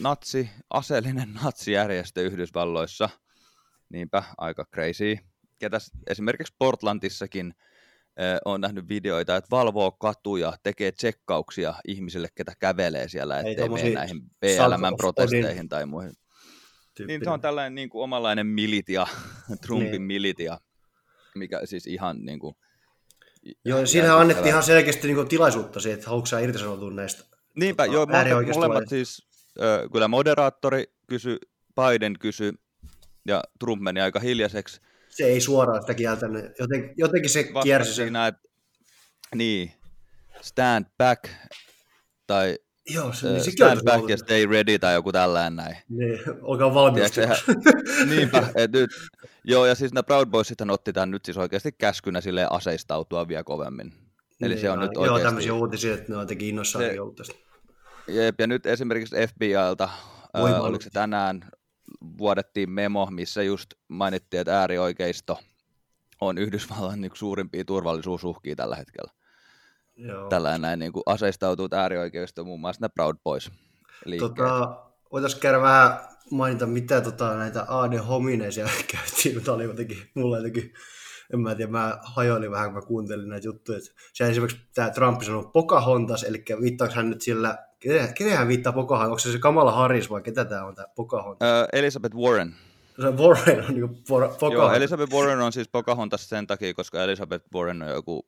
[0.00, 3.08] natsi, aseellinen natsijärjestö Yhdysvalloissa.
[3.88, 5.16] Niinpä, aika crazy.
[5.58, 7.54] Ketä esimerkiksi Portlandissakin
[8.16, 13.68] eh, on nähnyt videoita, että valvoo katuja, tekee tsekkauksia ihmisille, ketä kävelee siellä, Ei ettei
[13.68, 16.12] mene näihin BLM-protesteihin tai muihin.
[16.12, 17.24] Niin tyyppinen.
[17.24, 19.06] se on tällainen niin kuin omanlainen militia,
[19.66, 20.02] Trumpin Niin.
[20.02, 20.58] militia,
[21.34, 22.54] mikä siis ihan niin kuin,
[23.64, 24.20] Joo, siinähän järkyttävää.
[24.20, 27.31] annettiin ihan selkeästi niinku tilaisuutta siihen, että haluatko irtisanoutua näistä.
[27.56, 29.26] Niinpä, joo, molemmat, molemmat siis,
[29.60, 31.38] ö, kyllä moderaattori kysy,
[31.80, 32.52] Biden kysy,
[33.26, 34.80] ja Trump meni aika hiljaiseksi.
[35.08, 36.44] Se ei suoraan sitä kieltänyt.
[36.58, 38.04] Joten, jotenkin se Vastasi kiersi sen.
[38.06, 38.42] siinä, että
[39.34, 39.72] niin,
[40.40, 41.24] stand back,
[42.26, 42.58] tai
[42.90, 44.10] Joo, se, niin sekin stand back ollut.
[44.10, 45.76] ja stay ready, tai joku tällainen näin.
[45.88, 47.36] Niin, olkaa sehän-
[48.08, 48.90] Niinpä, että nyt,
[49.44, 53.28] joo, ja siis nämä Proud Boys sitten otti tämän nyt siis oikeasti käskynä silleen aseistautua
[53.28, 53.92] vielä kovemmin.
[54.42, 55.24] Eli se on nyt Joo, oikeasti...
[55.24, 57.34] tämmöisiä uutisia, että ne on jotenkin innoissaan Se- ollut tästä.
[58.08, 59.88] Jep, ja nyt esimerkiksi FBIlta,
[60.38, 60.68] Voimalla.
[60.68, 61.50] oliko se tänään,
[62.18, 65.38] vuodettiin memo, missä just mainittiin, että äärioikeisto
[66.20, 69.12] on Yhdysvallan yksi suurimpia turvallisuusuhkia tällä hetkellä.
[69.96, 70.28] Joo.
[70.28, 73.50] Tällainen näin niin kuin aseistautuut äärioikeisto, muun muassa ne Proud Boys
[74.04, 74.34] liikkeet.
[74.34, 76.00] Tota, voitaisiin käydä vähän
[76.30, 80.72] mainita, mitä tota, näitä AD homineisia käytiin, mutta oli jotenkin, mulla jotenkin,
[81.32, 83.78] en mä tiedä, mä hajoilin vähän, kun mä kuuntelin näitä juttuja.
[83.78, 87.58] että Se esimerkiksi tämä Trump sanoi Pocahontas, eli viittaako hän nyt sillä,
[88.14, 91.48] kenen hän viittaa Pocahontas, onko se se Kamala Harris vai ketä tämä on tämä Pocahontas?
[91.48, 92.54] Ää, Elizabeth Warren.
[93.00, 94.52] Se Warren on niin Pocahontas.
[94.52, 98.26] Joo, Elizabeth Warren on siis Pocahontas sen takia, koska Elizabeth Warren on joku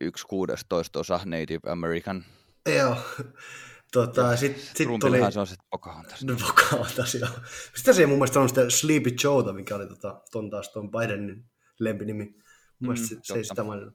[0.00, 2.24] yksi kuudestoista osa Native American.
[2.76, 2.96] Joo.
[3.92, 5.32] Tota, sitten sit tuli...
[5.32, 6.24] Se on sitten Pocahontas.
[6.24, 7.30] No Pocahontas, joo.
[7.74, 10.90] Sitä se ei mun mielestä on sitä Sleepy Joe'ta, mikä oli tota, ton taas ton
[10.90, 11.49] Bidenin
[11.80, 12.24] lempinimi.
[12.24, 12.34] Mun
[12.92, 13.54] mielestä Mm, se, se ei totta.
[13.54, 13.94] sitä maininnut.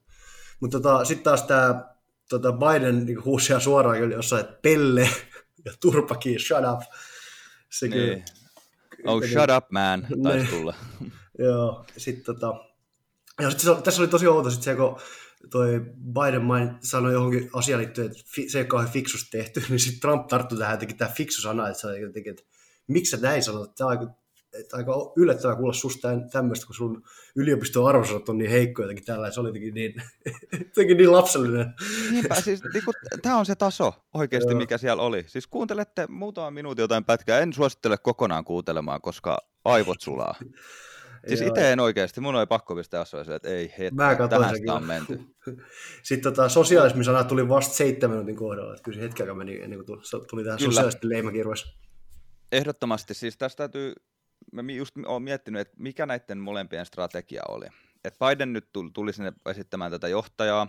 [0.59, 1.83] Mutta tota, sitten taas tämä
[2.29, 5.09] tota Biden niin huusi ihan suoraan kyllä jossain, että pelle
[5.65, 6.81] ja turpakin, shut up.
[7.69, 8.23] Se kyllä, Niin.
[9.05, 10.47] Oh, shut up, man, taisi Niin.
[10.59, 10.75] tulla.
[11.39, 12.53] Joo, sitten tota,
[13.41, 14.99] ja sit se, tässä oli tosi outo sit se, kun
[15.49, 15.81] toi
[16.13, 19.79] Biden main, sanoi johonkin asiaan liittyen, että fi, se ei ole kauhean fiksusti tehty, niin
[19.79, 22.43] sitten Trump tarttui tähän jotenkin tämä fiksu sana, että se jotenkin, että
[22.87, 24.09] miksi sä näin sanot, tämä on
[24.59, 27.03] että aika yllättävää kuulla susta tämmöistä, kun sun
[27.35, 29.93] yliopiston arvosanat on niin heikko jotenkin tällä, se oli jotenkin niin,
[30.65, 31.73] jotenkin niin lapsellinen.
[32.11, 32.91] Niinpä, siis niinku,
[33.21, 34.59] tämä on se taso oikeasti, Joo.
[34.59, 35.23] mikä siellä oli.
[35.27, 40.35] Siis kuuntelette muutaman minuutin jotain pätkää, en suosittele kokonaan kuuntelemaan, koska aivot sulaa.
[41.27, 44.73] Siis itse en oikeasti, mun oli pakko pistää asua että ei hetki, Mä tähän sitä
[44.73, 45.19] on menty.
[46.03, 49.61] Sitten tota, sosialismin sana tuli vasta seitsemän minuutin kohdalla, että kyllä se hetki aikaa meni
[49.61, 51.77] ennen kuin tuli, tuli tähän sosiaalisten leimakirves.
[52.51, 53.93] Ehdottomasti, siis tästä täytyy,
[54.51, 57.65] mä just olen miettinyt, että mikä näiden molempien strategia oli.
[58.03, 60.67] Että Biden nyt tuli, sinne esittämään tätä johtajaa,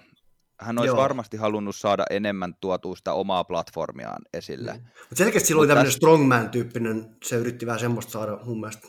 [0.61, 0.97] hän olisi Joo.
[0.97, 4.73] varmasti halunnut saada enemmän tuotua sitä omaa platformiaan esille.
[4.73, 8.89] Mutta selkeästi sillä oli tämmöinen täs- strongman-tyyppinen, se yritti vähän semmoista saada mun mielestä.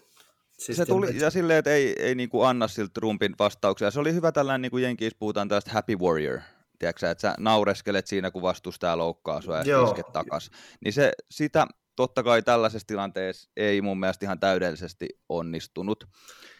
[0.57, 3.91] Siis se tuli, et- ja silleen, että ei, ei niinku anna siltä Trumpin vastauksia.
[3.91, 6.39] Se oli hyvä tällainen, niin kuin Jenkeissä puhutaan tästä happy warrior.
[6.79, 9.85] Tiedätkö että sä naureskelet siinä, kun vastustaja loukkaa sua ja Joo.
[9.85, 10.49] isket takas.
[10.85, 16.07] Niin se, sitä totta kai tällaisessa tilanteessa ei mun mielestä ihan täydellisesti onnistunut.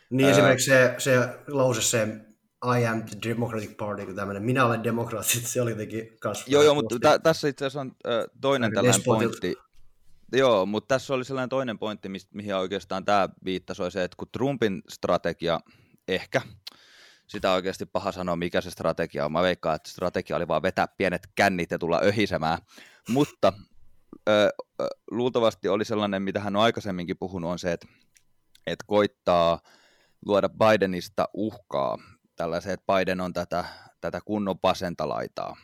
[0.09, 2.07] Niin Ää- esimerkiksi se, se lause se,
[2.79, 6.45] I am the Democratic Party, kun tämmöinen minä olen demokraatti, se oli jotenkin kasvaa.
[6.47, 9.55] Joo, joo, mutta tä- tässä itse asiassa on äh, toinen tällainen pointti.
[10.33, 14.27] Joo, mutta tässä oli sellainen toinen pointti, mihin oikeastaan tämä viittasi, oli se, että kun
[14.31, 15.59] Trumpin strategia
[16.07, 16.41] ehkä,
[17.27, 19.31] sitä oikeasti paha sanoa, mikä se strategia on.
[19.31, 22.59] Mä veikkaan, että strategia oli vaan vetää pienet kännit ja tulla öhisemään.
[23.09, 23.53] Mutta
[24.27, 24.49] ö,
[25.11, 27.87] luultavasti oli sellainen, mitä hän on aikaisemminkin puhunut, on se, että,
[28.67, 29.59] että koittaa
[30.25, 31.97] luoda Bidenista uhkaa.
[32.35, 33.65] Tällaiset, että Biden on tätä,
[34.01, 35.57] tätä kunnon vasenta laitaa.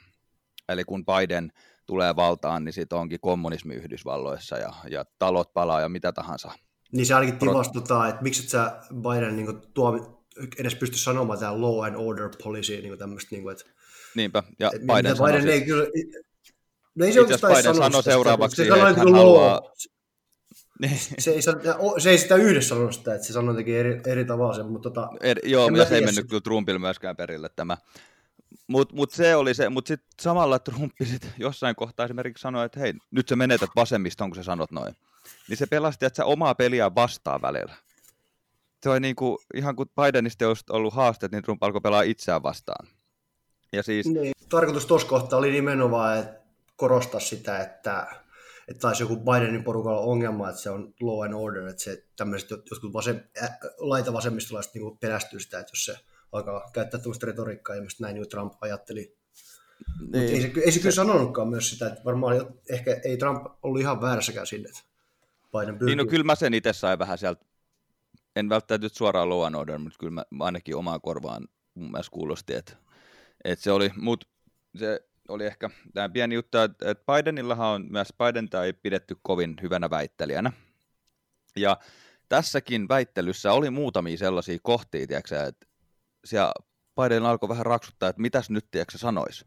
[0.69, 1.51] Eli kun Biden
[1.85, 6.51] tulee valtaan, niin sitten onkin kommunismi Yhdysvalloissa ja, ja talot palaa ja mitä tahansa.
[6.91, 7.49] Niin se ainakin
[8.09, 10.01] että miksi et sä Biden niin tuomi,
[10.59, 13.65] edes pysty sanomaan tämä law and order policy, niin tämmöistä, niin kuin, että...
[14.15, 15.87] Niinpä, ja et, Biden, Biden sanoi ei siis, kyllä...
[16.95, 19.61] No ei se Itse Biden sanoi sanoi seuraavaksi, se että hän haluaa...
[20.79, 20.99] Niin.
[21.19, 21.41] Se, ei,
[21.99, 24.89] se ei sitä yhdessä sanonut sitä, että se sanoi jotenkin eri, eri tavalla sen, mutta
[24.89, 27.77] tota, er, Joo, ja se ei mennyt kyllä Trumpille myöskään perille tämä.
[28.67, 32.79] Mutta mut se oli se, mutta sitten samalla Trump sit jossain kohtaa esimerkiksi sanoi, että
[32.79, 34.95] hei, nyt sä menetät vasemmiston, kun sä sanot noin.
[35.49, 37.75] Niin se pelasti, että sä omaa peliä vastaan välillä
[38.83, 42.43] se oli niin kuin, ihan kuin Bidenista olisi ollut haasteet, niin Trump alkoi pelaa itseään
[42.43, 42.87] vastaan.
[43.73, 44.07] Ja siis...
[44.07, 46.42] Niin, tarkoitus tuossa kohtaa oli nimenomaan että
[46.83, 48.07] korostaa sitä, että,
[48.67, 52.49] että taisi joku Bidenin porukalla ongelma, että se on law and order, että se tämmöiset
[52.49, 55.95] jotkut vasem, äh, laita vasemmistolaiset niin pelästyy sitä, että jos se
[56.31, 59.17] alkaa käyttää tuosta retoriikkaa, ilmeisesti näin niin Trump ajatteli.
[60.11, 60.29] Niin.
[60.29, 62.35] ei, se, ei se kyllä sanonutkaan myös sitä, että varmaan
[62.69, 64.81] ehkä ei Trump ollut ihan väärässäkään sinne, että
[65.51, 65.95] Biden pyrkii.
[65.95, 67.45] Niin no kyllä mä sen itse sain vähän sieltä
[68.35, 72.11] en välttämättä nyt suoraan Law and Order, mutta kyllä mä, ainakin omaan korvaan mun mielestä
[72.11, 72.73] kuulosti, että,
[73.43, 74.25] että se oli, mut
[74.77, 79.89] se oli ehkä tämä pieni juttu, että, Bidenillahan on myös Biden ei pidetty kovin hyvänä
[79.89, 80.53] väittelijänä.
[81.55, 81.77] Ja
[82.29, 85.67] tässäkin väittelyssä oli muutamia sellaisia kohtia, tiiäksä, että
[86.25, 86.51] siellä
[87.01, 89.45] Biden alkoi vähän raksuttaa, että mitäs nyt tiiäksä, sanois.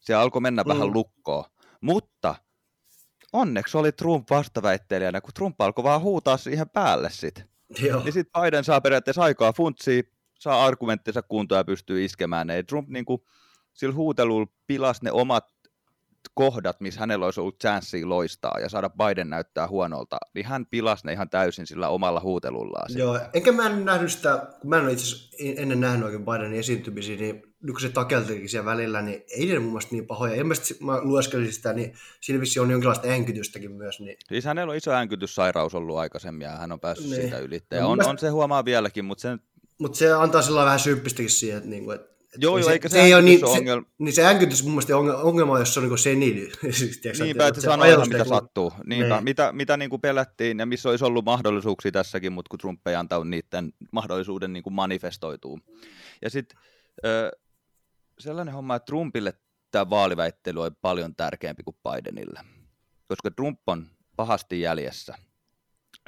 [0.00, 0.68] Se alkoi mennä mm.
[0.68, 1.44] vähän lukkoon.
[1.80, 2.34] Mutta
[3.32, 7.48] onneksi oli Trump vastaväittelijänä, kun Trump alkoi vaan huutaa siihen päälle sitten.
[7.78, 8.02] Joo.
[8.02, 10.02] Niin sitten Biden saa periaatteessa aikaa funtsia,
[10.38, 12.50] saa argumenttinsa kuntoon ja pystyy iskemään.
[12.50, 13.22] Ei Trump niin kuin,
[13.72, 15.44] sillä huutelulla pilas ne omat
[16.34, 21.06] kohdat, missä hänellä olisi ollut chanssi loistaa ja saada Biden näyttää huonolta, niin hän pilasi
[21.06, 22.98] ne ihan täysin sillä omalla huutelullaan.
[22.98, 26.58] Joo, enkä mä en nähnyt sitä, kun mä en ole itse ennen nähnyt oikein Bidenin
[26.58, 30.34] esiintymisiä, niin nyt kun se takeltikin siellä välillä, niin ei ne mun mielestä niin pahoja.
[30.34, 34.00] Ilmeisesti mä lueskelin sitä, niin sillä vissi on jonkinlaista änkytystäkin myös.
[34.00, 34.16] Niin...
[34.28, 37.22] Siis hänellä on iso änkytyssairaus ollut aikaisemmin ja hän on päässyt niin.
[37.22, 37.60] siitä yli.
[37.70, 38.10] No, on, mielestä...
[38.10, 39.40] on, se huomaa vieläkin, mutta sen...
[39.78, 42.92] Mutta se antaa sellainen vähän symppistäkin siihen, että, niinku, että Joo, joo, se, eikä se,
[42.92, 43.86] se ei ole niin, ongelma.
[43.86, 46.52] Se, niin se änkytys mun mielestä ongelma, jos se on niin senili.
[47.20, 48.72] Niinpä, että se sanoo ihan mitä sattuu.
[48.86, 49.24] Niinpä, niin.
[49.24, 52.94] mitä, mitä niin kuin pelättiin ja missä olisi ollut mahdollisuuksia tässäkin, mutta kun Trump ei
[52.94, 55.60] antanut niiden mahdollisuuden niin kuin manifestoituu.
[56.22, 56.58] Ja sitten
[58.18, 59.32] sellainen homma, että Trumpille
[59.70, 62.40] tämä vaaliväittely on paljon tärkeämpi kuin Bidenille.
[63.08, 65.14] Koska Trump on pahasti jäljessä,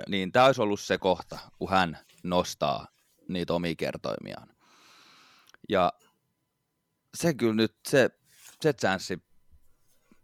[0.09, 2.87] niin tämä olisi ollut se kohta, kun hän nostaa
[3.29, 4.49] niitä omia kertoimiaan.
[5.69, 5.93] Ja
[7.15, 8.11] se kyllä nyt, se,
[8.61, 9.19] se chanssi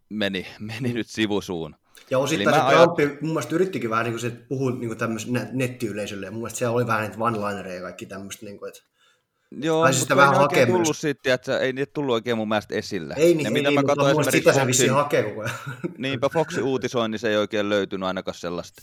[0.09, 1.77] meni, meni nyt sivusuun.
[2.11, 3.21] Ja osittain se Trump ajat...
[3.21, 6.75] mun mielestä yrittikin vähän niin kuin se puhua niin tämmöiselle nettiyleisölle, ja mun mielestä siellä
[6.75, 8.91] oli vähän niitä one-linereja ja kaikki tämmöistä, niin kuin, että
[9.51, 13.15] Joo, mutta sitä vähän hakee tullut sitten, että ei niitä tullut oikein mun mielestä esille.
[13.17, 15.55] Ei niin, ja ei, niin, mä mutta sitä se vissiin hakee koko ajan.
[15.99, 18.83] Niinpä Foxin uutisoin, niin se ei oikein löytynyt ainakaan sellaista,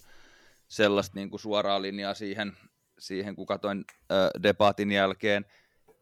[0.68, 2.54] sellaista niin kuin suoraa linjaa siihen,
[3.00, 5.46] siihen kun katsoin äh, debatin jälkeen.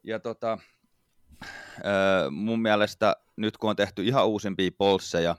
[0.03, 0.57] Ja tota,
[2.31, 5.35] mun mielestä nyt kun on tehty ihan uusimpia polsseja,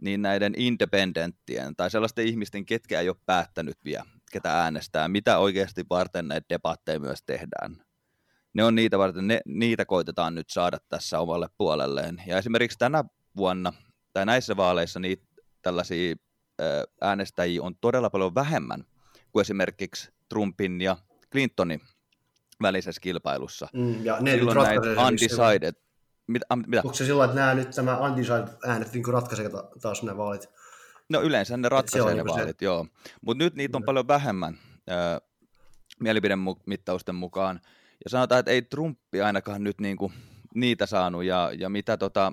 [0.00, 5.84] niin näiden independenttien tai sellaisten ihmisten, ketkä ei ole päättänyt vielä, ketä äänestää, mitä oikeasti
[5.90, 7.88] varten näitä debatteja myös tehdään
[8.58, 12.22] ne on niitä varten, ne, niitä koitetaan nyt saada tässä omalle puolelleen.
[12.26, 13.04] Ja esimerkiksi tänä
[13.36, 13.72] vuonna,
[14.12, 15.24] tai näissä vaaleissa, niitä
[15.62, 16.16] tällaisia
[17.00, 18.84] äänestäjiä on todella paljon vähemmän
[19.32, 20.96] kuin esimerkiksi Trumpin ja
[21.32, 21.80] Clintonin
[22.62, 23.68] välisessä kilpailussa.
[23.72, 25.74] Mm, ja ne Silloin näitä undecided.
[26.26, 26.82] Mitä, mitä?
[26.84, 30.48] Onko se silloin, että nämä nyt tämä undecided äänet niin ratkaisee taas nämä vaalit?
[31.08, 32.64] No yleensä ne ratkaisee ne vaalit, se...
[32.64, 32.86] joo.
[33.22, 34.58] Mutta nyt niitä on paljon vähemmän
[34.90, 35.20] äh,
[36.00, 37.60] mielipidemittausten mukaan.
[38.04, 40.12] Ja sanotaan, että ei Trumpi ainakaan nyt niinku
[40.54, 42.32] niitä saanut, ja, ja mitä tota,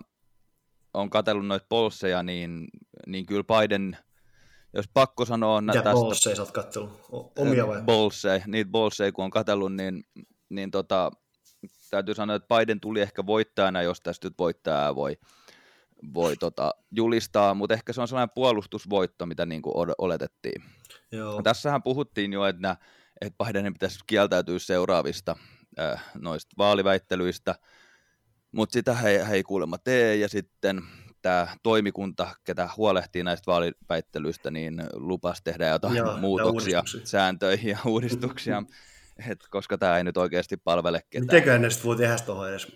[0.94, 2.68] on katsellut noita polseja, niin,
[3.08, 3.98] niin kyllä Biden,
[4.76, 5.62] jos pakko sanoa...
[5.62, 7.02] Mitä tästä, bolseja sä oot katsellut?
[7.36, 7.82] Omia vai?
[7.82, 10.04] Bolseja, niitä bolseja kun on katsellut, niin,
[10.50, 11.12] niin tota,
[11.90, 15.18] täytyy sanoa, että Biden tuli ehkä voittajana, jos tästä nyt voittajaa voi,
[16.14, 20.64] voi tota, julistaa, mutta ehkä se on sellainen puolustusvoitto, mitä niin kuin oletettiin.
[21.12, 21.42] Joo.
[21.42, 22.78] Tässähän puhuttiin jo, että,
[23.22, 25.36] että Bidenin pitäisi kieltäytyä seuraavista
[25.80, 27.56] äh, noista vaaliväittelyistä,
[28.52, 30.82] mutta sitä he, he ei kuulemma tee, ja sitten
[31.26, 37.08] tämä toimikunta, ketä huolehtii näistä vaaliväittelyistä, niin lupasi tehdä jotain ja muutoksia uudistuksia.
[37.12, 38.64] sääntöihin ja uudistuksia,
[39.30, 41.26] et koska tämä ei nyt oikeasti palvele ketään.
[41.26, 42.68] Mitenköhän ne sitten voi tehdä tuohon edes?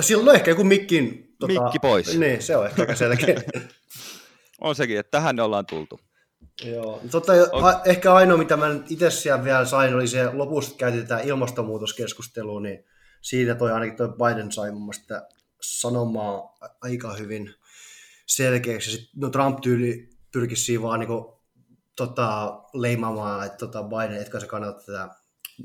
[0.00, 1.36] Silloin on ehkä joku mikkin...
[1.38, 2.18] Tota, Mikki pois.
[2.18, 3.42] Niin, se on ehkä aika selkeä.
[4.60, 6.00] On sekin, että tähän ne ollaan tultu.
[6.64, 7.00] Joo.
[7.10, 12.60] Tota, a, ehkä ainoa, mitä mä itse siellä vielä sain, oli se lopussa käytetään ilmastonmuutoskeskustelua,
[12.60, 12.84] niin
[13.20, 15.28] siitä toi ainakin toi Biden sai mun mielestä
[15.64, 17.54] sanomaa aika hyvin
[18.26, 18.90] selkeäksi.
[18.90, 21.42] Ja sit, no Trump tyyli pyrkisi siinä vaan niinku,
[21.96, 25.08] tota, leimaamaan, että tota Biden, etkä se kannata tätä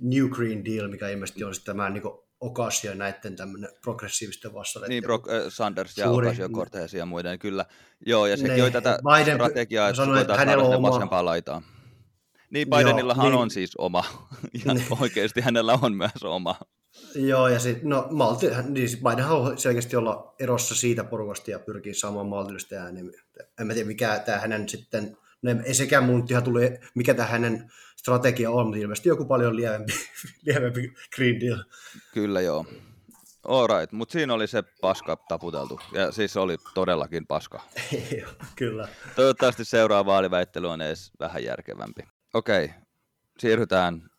[0.02, 4.90] New Green Deal, mikä ilmeisesti on sitten tämä niinku Ocasio ja näiden tämmöinen progressiivisten vastareiden.
[4.90, 7.66] Niin, Brock äh, Sanders ja Suuri- Ocasio-Cortez ja muiden, kyllä.
[8.06, 11.26] Joo, ja sekin Ne, oli tätä Biden strategiaa, että sanoi, että hänellä on oma- vasempaan
[11.26, 11.64] laitaan.
[12.50, 13.40] Niin, Joo, Bidenillahan niin.
[13.40, 14.04] on siis oma,
[14.66, 16.56] ja oikeasti hänellä on myös oma.
[17.16, 21.94] Joo, ja sitten, no Malti, niin Biden haluaa selkeästi olla erossa siitä porukasta ja pyrkii
[21.94, 23.04] saamaan maltillista ääniä.
[23.60, 27.28] En mä tiedä, mikä tämä hänen sitten, no ei sekään mun ihan tuli, mikä tämä
[27.28, 29.94] hänen strategia on, mutta ilmeisesti joku paljon lievempi,
[30.46, 31.64] lievempi Green Deal.
[32.14, 32.66] Kyllä joo.
[33.48, 37.62] Alright, mutta siinä oli se paska taputeltu, ja siis se oli todellakin paska.
[38.20, 38.88] Joo, Kyllä.
[39.16, 42.02] Toivottavasti seuraava vaaliväittely on edes vähän järkevämpi.
[42.34, 42.70] Okei,
[43.40, 44.10] siirrytään,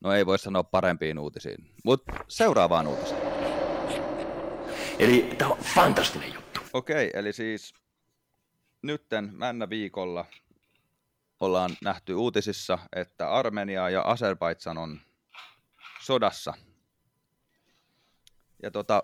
[0.00, 3.20] no ei voi sanoa parempiin uutisiin, mutta seuraavaan uutisiin.
[4.98, 6.60] Eli tämä on fantastinen juttu.
[6.72, 7.74] Okei, eli siis
[8.82, 10.24] nytten männä viikolla
[11.40, 15.00] ollaan nähty uutisissa, että Armenia ja Azerbaidsan on
[16.02, 16.54] sodassa.
[18.62, 19.02] Ja tota,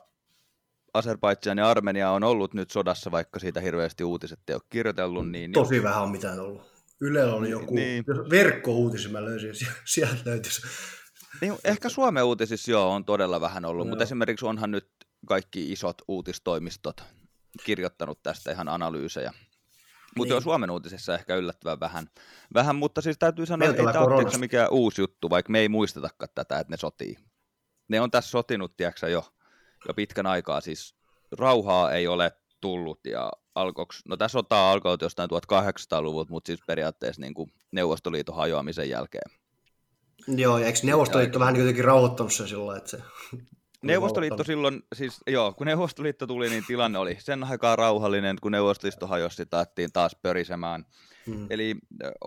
[0.95, 5.53] Azerbaidsan ja Armenia on ollut nyt sodassa, vaikka siitä hirveästi uutiset ei ole kirjoitellut, niin
[5.53, 6.76] Tosi vähän on mitään ollut.
[7.01, 8.05] Ylellä on joku, Niin.
[8.07, 8.31] niin.
[8.31, 10.63] verkko-uutisi mä löysin, sie- sieltä löytyisi.
[11.41, 13.91] Niin, ehkä Suomen uutisissa joo on todella vähän ollut, Joo.
[13.91, 14.89] mutta esimerkiksi onhan nyt
[15.27, 17.05] kaikki isot uutistoimistot
[17.65, 19.33] kirjoittanut tästä ihan analyysejä.
[20.17, 20.43] Mutta Niin.
[20.43, 22.11] Suomen uutisissa ehkä yllättävän vähän.
[22.55, 25.69] Vähän, mutta siis täytyy sanoa, että ei tämä ole mikään uusi juttu, vaikka me ei
[25.69, 27.17] muistetakaan tätä, että ne sotii.
[27.89, 29.25] Ne on tässä sotinut, tiedätkö, jo,
[29.89, 30.97] jo pitkän aikaa, siis
[31.39, 37.23] rauhaa ei ole tullut ja alkoks, no tämä sota alkoi jostain 1800-luvulta, mutta siis periaatteessa
[37.23, 39.31] niin kuin Neuvostoliiton hajoamisen jälkeen.
[40.29, 43.03] Joo, ja eikö Neuvostoliitto vähän niin jotenkin rauhoittanut sen lailla, että se...
[43.83, 49.07] Neuvostoliitto silloin, siis joo, kun Neuvostoliitto tuli, niin tilanne oli sen aikaa rauhallinen, kun Neuvostoliitto
[49.07, 50.87] hajosi, sitä alettiin taas pörisemään.
[51.27, 51.47] Mm.
[51.51, 51.75] Eli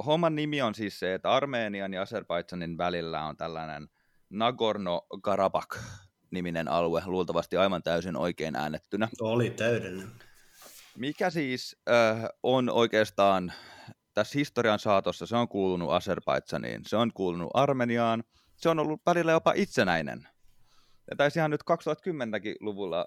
[0.05, 3.89] homman nimi on siis se, että Armenian ja Azerbaidsanin välillä on tällainen
[4.29, 9.07] Nagorno-Karabakh-niminen alue, luultavasti aivan täysin oikein äänettynä.
[9.21, 10.28] Oli täydellinen.
[10.99, 13.53] Mikä siis äh, on oikeastaan
[14.13, 18.23] tässä historian saatossa, se on kuulunut Azerbaidsaniin, se on kuulunut Armeniaan,
[18.55, 20.27] se on ollut välillä jopa itsenäinen.
[21.09, 23.05] Ja taisi ihan nyt 2010-luvulla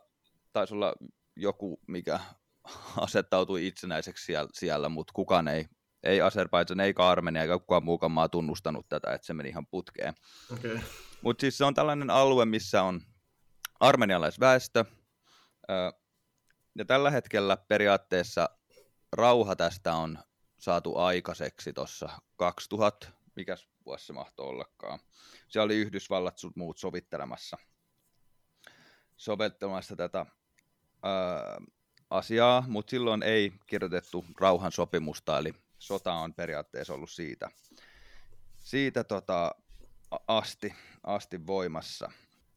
[0.53, 0.95] taisi olla
[1.37, 2.21] joku, mikä
[2.97, 5.67] asettautui itsenäiseksi siellä, siellä mutta kukaan ei,
[6.03, 10.15] ei Azerbaidsan eikä Armenia eikä kukaan muukaan maa tunnustanut tätä, että se meni ihan putkeen.
[10.53, 10.81] Okay.
[11.23, 13.01] Mutta siis se on tällainen alue, missä on
[13.81, 14.85] armenialaisväestö.
[16.79, 18.49] Ja tällä hetkellä periaatteessa
[19.13, 20.19] rauha tästä on
[20.59, 24.99] saatu aikaiseksi tuossa 2000, mikäs vuosi se mahtoi ollakaan.
[25.49, 27.57] Siellä oli Yhdysvallat sun muut sovittelemassa,
[29.17, 31.73] sovittelemassa tätä ö,
[32.11, 37.49] asiaa, mutta silloin ei kirjoitettu rauhan sopimusta, eli sota on periaatteessa ollut siitä,
[38.59, 39.55] siitä tota,
[40.29, 42.11] asti, asti voimassa.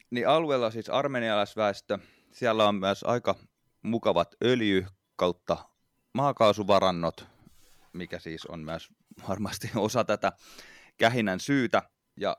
[0.09, 1.99] Niin alueella siis armenialaisväestö,
[2.31, 3.35] siellä on myös aika
[3.85, 5.57] mukavat öljy kautta
[6.13, 7.27] maakaasuvarannot,
[7.93, 8.89] mikä siis on myös
[9.29, 10.31] varmasti osa tätä
[10.97, 11.81] kähinän syytä,
[12.17, 12.37] ja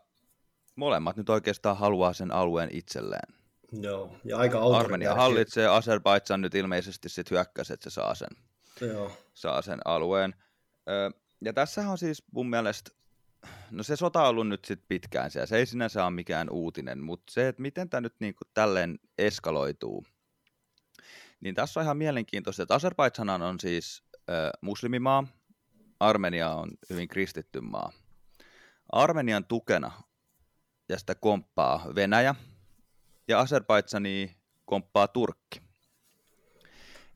[0.76, 3.34] molemmat nyt oikeastaan haluaa sen alueen itselleen.
[3.72, 8.28] Joo, ja aika Armenia hallitsee, Azerbaidsan nyt ilmeisesti sitten hyökkäsi, että se saa sen
[8.80, 9.12] Joo.
[9.34, 10.34] saa sen alueen.
[11.44, 12.90] Ja tässä on siis mun mielestä,
[13.70, 17.02] no se sota on ollut nyt sit pitkään siellä, se ei sinänsä ole mikään uutinen,
[17.02, 20.04] mutta se, että miten tämä nyt niinku tälleen eskaloituu,
[21.40, 25.26] niin tässä on ihan mielenkiintoista, että Azerbaidsan on siis ö, muslimimaa,
[26.00, 27.92] Armenia on hyvin kristitty maa.
[28.92, 29.92] Armenian tukena
[30.88, 32.34] ja sitä komppaa Venäjä
[33.28, 34.28] ja Azerbaidsania
[34.64, 35.60] komppaa Turkki.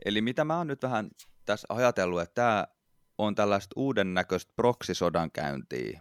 [0.05, 1.11] Eli mitä mä oon nyt vähän
[1.45, 2.67] tässä ajatellut, että tämä
[3.19, 6.01] on tällaista uuden näköistä proksisodan käyntiä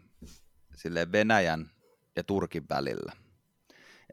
[0.75, 1.71] sille Venäjän
[2.15, 3.13] ja Turkin välillä.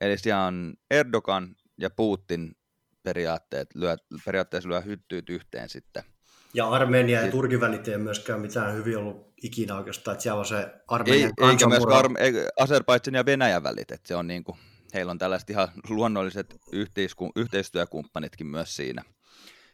[0.00, 2.56] Eli siellä on Erdogan ja Putin
[3.06, 6.02] periaatteet lyö, periaatteessa lyö hyttyyt yhteen sitten.
[6.54, 10.46] Ja Armenia ja Turkin välit ei myöskään mitään hyvin ollut ikinä oikeastaan, että siellä on
[10.46, 12.02] se Ei, Armenian eikä myös kansanmurha.
[12.02, 14.56] Arme- ei- Azerbaidžan ja Venäjän välit, että se on niinku,
[14.94, 19.02] heillä on tällaiset ihan luonnolliset yhteisku- yhteistyökumppanitkin myös siinä.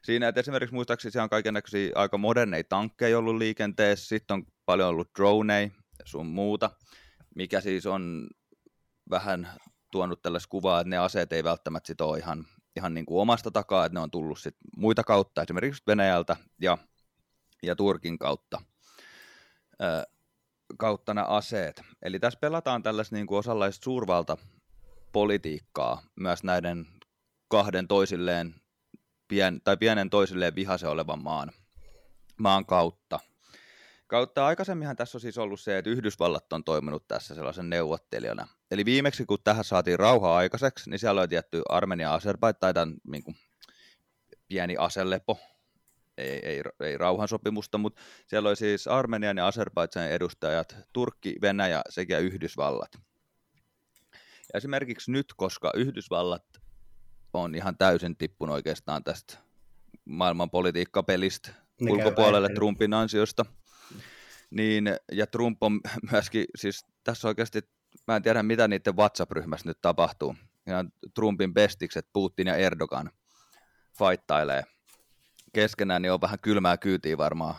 [0.05, 4.89] Siinä, että esimerkiksi muistaakseni siellä on kaikenlaisia aika moderneja tankkeja ollut liikenteessä, sitten on paljon
[4.89, 5.71] ollut droneja
[6.05, 6.71] sun muuta,
[7.35, 8.27] mikä siis on
[9.11, 9.49] vähän
[9.93, 12.45] tuonut tällaista kuvaa, että ne aseet ei välttämättä sit ole ihan,
[12.77, 16.79] ihan niin kuin omasta takaa, että ne on tullut sit muita kautta, esimerkiksi Venäjältä ja,
[17.63, 18.63] ja Turkin kautta,
[19.83, 20.07] ö,
[20.79, 21.83] kautta nämä aseet.
[22.03, 26.87] Eli tässä pelataan tällaista niin kuin osanlaista suurvaltapolitiikkaa myös näiden
[27.49, 28.55] kahden toisilleen
[29.29, 31.53] pien, tai pienen toisilleen vihase olevan maan,
[32.39, 33.21] maan kautta.
[34.07, 38.49] Kautta aikaisemminhan tässä on siis ollut se, että Yhdysvallat on toiminut tässä sellaisen neuvottelijana.
[38.71, 42.95] Eli viimeksi kun tähän saatiin rauha aikaiseksi, niin siellä oli tietty Armenia Azerbaijan tai tämän
[43.05, 43.37] niin kuin,
[44.49, 45.39] pieni aselepo,
[46.19, 52.19] ei, ei, ei rauhansopimusta, mutta siellä oli siis Armenian ja Azerbaidžanin edustajat, Turkki, Venäjä sekä
[52.19, 52.99] Yhdysvallat.
[54.53, 56.45] Ja esimerkiksi nyt, koska Yhdysvallat
[57.33, 59.39] on ihan täysin tippunut oikeastaan tästä
[60.05, 63.47] maailman politiikkapelistä Ne ulkopuolelle Trumpin ansiosta,
[64.53, 65.81] niin, ja Trump on
[66.13, 67.61] myöskin, siis tässä oikeasti,
[68.07, 70.35] mä en tiedä mitä niiden WhatsApp-ryhmässä nyt tapahtuu.
[70.67, 70.85] Ja
[71.15, 73.11] Trumpin bestikset, Putin ja Erdogan,
[73.99, 74.63] faittailee
[75.53, 77.55] keskenään, niin on vähän kylmää kyytiä varmaan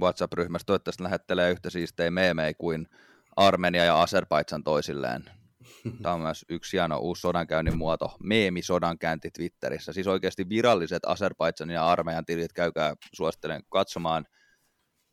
[0.00, 0.66] WhatsApp-ryhmässä.
[0.66, 2.88] Toivottavasti lähettelee yhtä siistejä meemejä kuin
[3.36, 5.24] Armenia ja Azerbaidžan toisilleen.
[6.02, 9.92] Tämä on myös yksi hieno uusi sodankäynnin muoto, meemisodankäynti Twitterissä.
[9.92, 14.26] Siis oikeasti viralliset Azerbaidžanin ja Armeijan tilit, käykää suosittelen katsomaan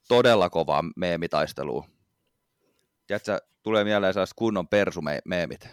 [0.07, 1.87] todella kovaa meemitaistelua.
[3.07, 5.69] Tiedätkö, tulee mieleen sellaiset kunnon persumeemit,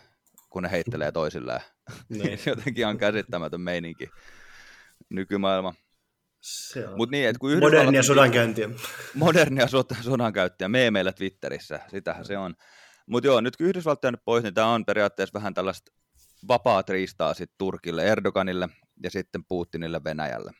[0.50, 1.60] kun ne heittelee toisilleen.
[2.08, 2.38] Niin.
[2.46, 4.10] Jotenkin on käsittämätön meininki
[5.10, 5.74] nykymaailma.
[6.96, 8.68] Mut niin, et kun modernia sodankäyntiä.
[9.14, 9.66] modernia
[10.02, 12.54] sodankäyttöä meemeillä Twitterissä, sitähän se on.
[13.06, 15.92] Mutta joo, nyt kun Yhdysvallat on pois, niin tämä on periaatteessa vähän tällaista
[16.48, 18.68] vapaat riistaa sitten Turkille, Erdoganille
[19.02, 20.52] ja sitten Putinille Venäjälle.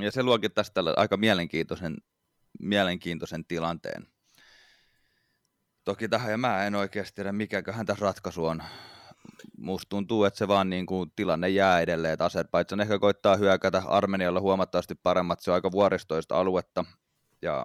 [0.00, 1.96] Ja se luokin tästä tällä aika mielenkiintoisen,
[2.60, 4.06] mielenkiintoisen tilanteen.
[5.84, 8.62] Toki tähän, ja mä en oikeasti tiedä, mikäköhän tässä ratkaisu on.
[9.58, 13.82] Musta tuntuu, että se vaan niin kuin tilanne jää edelleen, että Azerbaidžan ehkä koittaa hyökätä
[13.86, 16.84] Armenialla huomattavasti paremmat, se on aika vuoristoista aluetta,
[17.42, 17.64] ja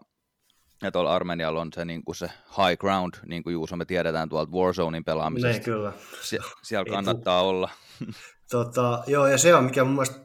[0.84, 4.30] ja tuolla Armenialla on se, niin kuin se high ground, niin kuin Juuso me tiedetään
[4.30, 5.58] tuolta Warzonein pelaamisesta.
[5.58, 5.94] Ne, kyllä.
[6.22, 7.70] Sie- siellä Ei kannattaa olla.
[8.52, 10.20] Tota, joo, ja se on, mikä mun mielestä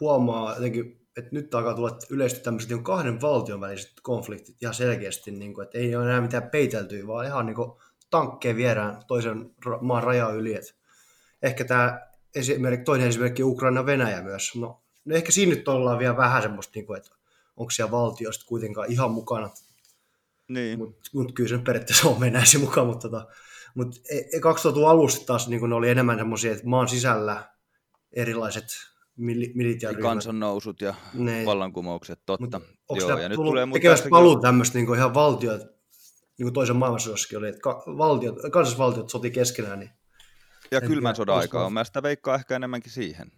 [0.00, 5.30] huomaa jotenkin, että nyt alkaa tulla yleisesti tämmöiset niin kahden valtion väliset konfliktit ihan selkeästi,
[5.30, 7.72] niin kuin, että ei ole enää mitään peiteltyä, vaan ihan niin kuin
[8.10, 10.54] tankkeja viedään toisen maan raja yli.
[10.54, 10.76] Et
[11.42, 12.00] ehkä tämä
[12.34, 14.54] esimerkki, toinen esimerkki Ukraina-Venäjä myös.
[14.54, 17.10] No, no ehkä siinä nyt ollaan vielä vähän semmoista, niin kuin, että
[17.56, 19.50] onko siellä valtioista kuitenkaan ihan mukana
[20.48, 20.78] Niin.
[20.78, 23.26] mutta mut kyllä se nyt periaatteessa on Venäjä mukaan, mutta tota,
[23.74, 27.48] mut e- e- 2000 alusta taas niin ne oli enemmän semmoisia, että maan sisällä
[28.12, 28.66] erilaiset
[29.18, 30.02] mili- militiaryhmät.
[30.02, 32.58] Kansannousut ja Ne- vallankumoukset, totta.
[32.58, 35.60] Mut onko Joo, ja nyt tulee tekemässä tässäkin- paluu tämmöistä niin ihan valtiot,
[36.38, 39.90] niin kuin toisen maailmansodassakin oli, että ka- valtiot, kansallisvaltiot soti keskenään, niin
[40.70, 41.72] Ja en kylmän sodan aikaa on.
[41.72, 43.32] Mä sitä veikkaa ehkä enemmänkin siihen.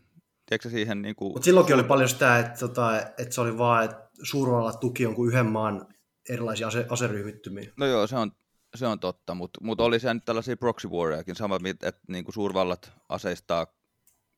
[0.47, 1.33] Tiedätkö siihen niin kuin...
[1.33, 5.29] Mutta silloinkin oli paljon sitä, että, tota, että se oli vaan, että suurvallat tuki jonkun
[5.29, 5.87] yhden maan
[6.29, 7.73] erilaisia ase- aseryhmittymiä.
[7.77, 8.33] No joo, se on,
[8.77, 12.25] se on totta, mutta mut oli siellä nyt tällaisia proxy wariakin, sama, mit- että niin
[12.25, 13.67] kuin suurvallat aseistaa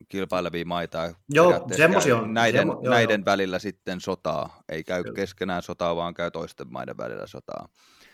[0.08, 1.14] kilpailevia maita.
[1.28, 2.34] Joo, käy on.
[2.34, 3.24] Näiden, Semmo- joo, näiden joo.
[3.24, 4.62] välillä sitten sotaa.
[4.68, 5.14] Ei käy Kyllä.
[5.16, 7.68] keskenään sotaa, vaan käy toisten maiden välillä sotaa.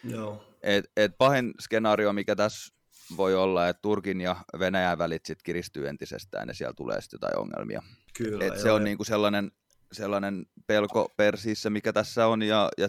[0.05, 0.45] Joo.
[0.63, 2.75] Et, et pahin skenaario, mikä tässä
[3.17, 7.39] voi olla, että Turkin ja Venäjän välit sit kiristyy entisestään ja siellä tulee sitten jotain
[7.39, 7.83] ongelmia.
[8.19, 9.53] Kyllä, Et se joo, on ja- niinku sellainen,
[9.93, 12.89] sellainen pelko persiissä, mikä tässä on, ja, ja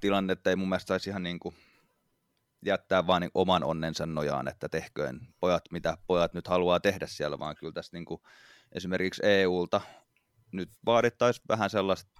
[0.00, 1.54] tilanne, että ei mun mielestä saisi ihan niinku
[2.64, 7.38] jättää vaan niinku oman onnensa nojaan, että tehköön pojat, mitä pojat nyt haluaa tehdä siellä,
[7.38, 8.22] vaan kyllä tässä niinku
[8.72, 9.80] esimerkiksi EUlta
[10.52, 12.10] nyt vaadittaisiin vähän sellaista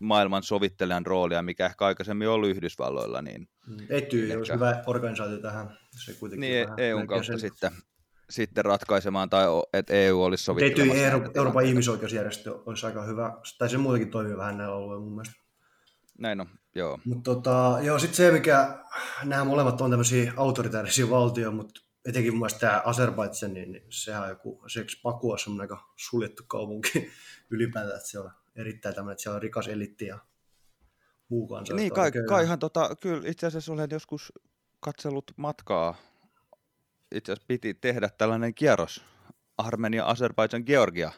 [0.00, 3.48] maailman sovittelijan roolia, mikä ehkä aikaisemmin ollut Yhdysvalloilla, niin
[3.88, 4.38] Etyj Ehkä.
[4.38, 5.78] olisi hyvä organisaatio tähän.
[5.90, 7.40] Se kuitenkin niin vähän EUn kautta sen.
[7.40, 7.72] sitten,
[8.30, 13.68] sitten ratkaisemaan, tai että EU olisi sovittelemassa näitä Euro- Euroopan ihmisoikeusjärjestö olisi aika hyvä, tai
[13.68, 15.42] se muutenkin toimii vähän näillä alueilla mun mielestä.
[16.18, 16.98] Näin on, joo.
[17.04, 18.78] Mutta tota, joo, sitten se, mikä
[19.24, 24.22] nämä molemmat on tämmöisiä autoritaarisia valtioita, mutta etenkin mun mielestä tämä Azerbaidžan, niin, niin sehän
[24.22, 27.10] on joku, se Baku on semmoinen aika suljettu kaupunki
[27.50, 30.18] ylipäätään, että se on erittäin tämmöinen, että siellä on rikas elitti ja
[31.28, 31.74] muu kansa.
[31.74, 34.32] Niin, kai, kaihan tota, kyllä itse asiassa olen joskus
[34.80, 35.94] katsellut matkaa.
[37.14, 39.04] Itse asiassa piti tehdä tällainen kierros
[39.58, 41.12] Armenia, Azerbaijan, Georgia,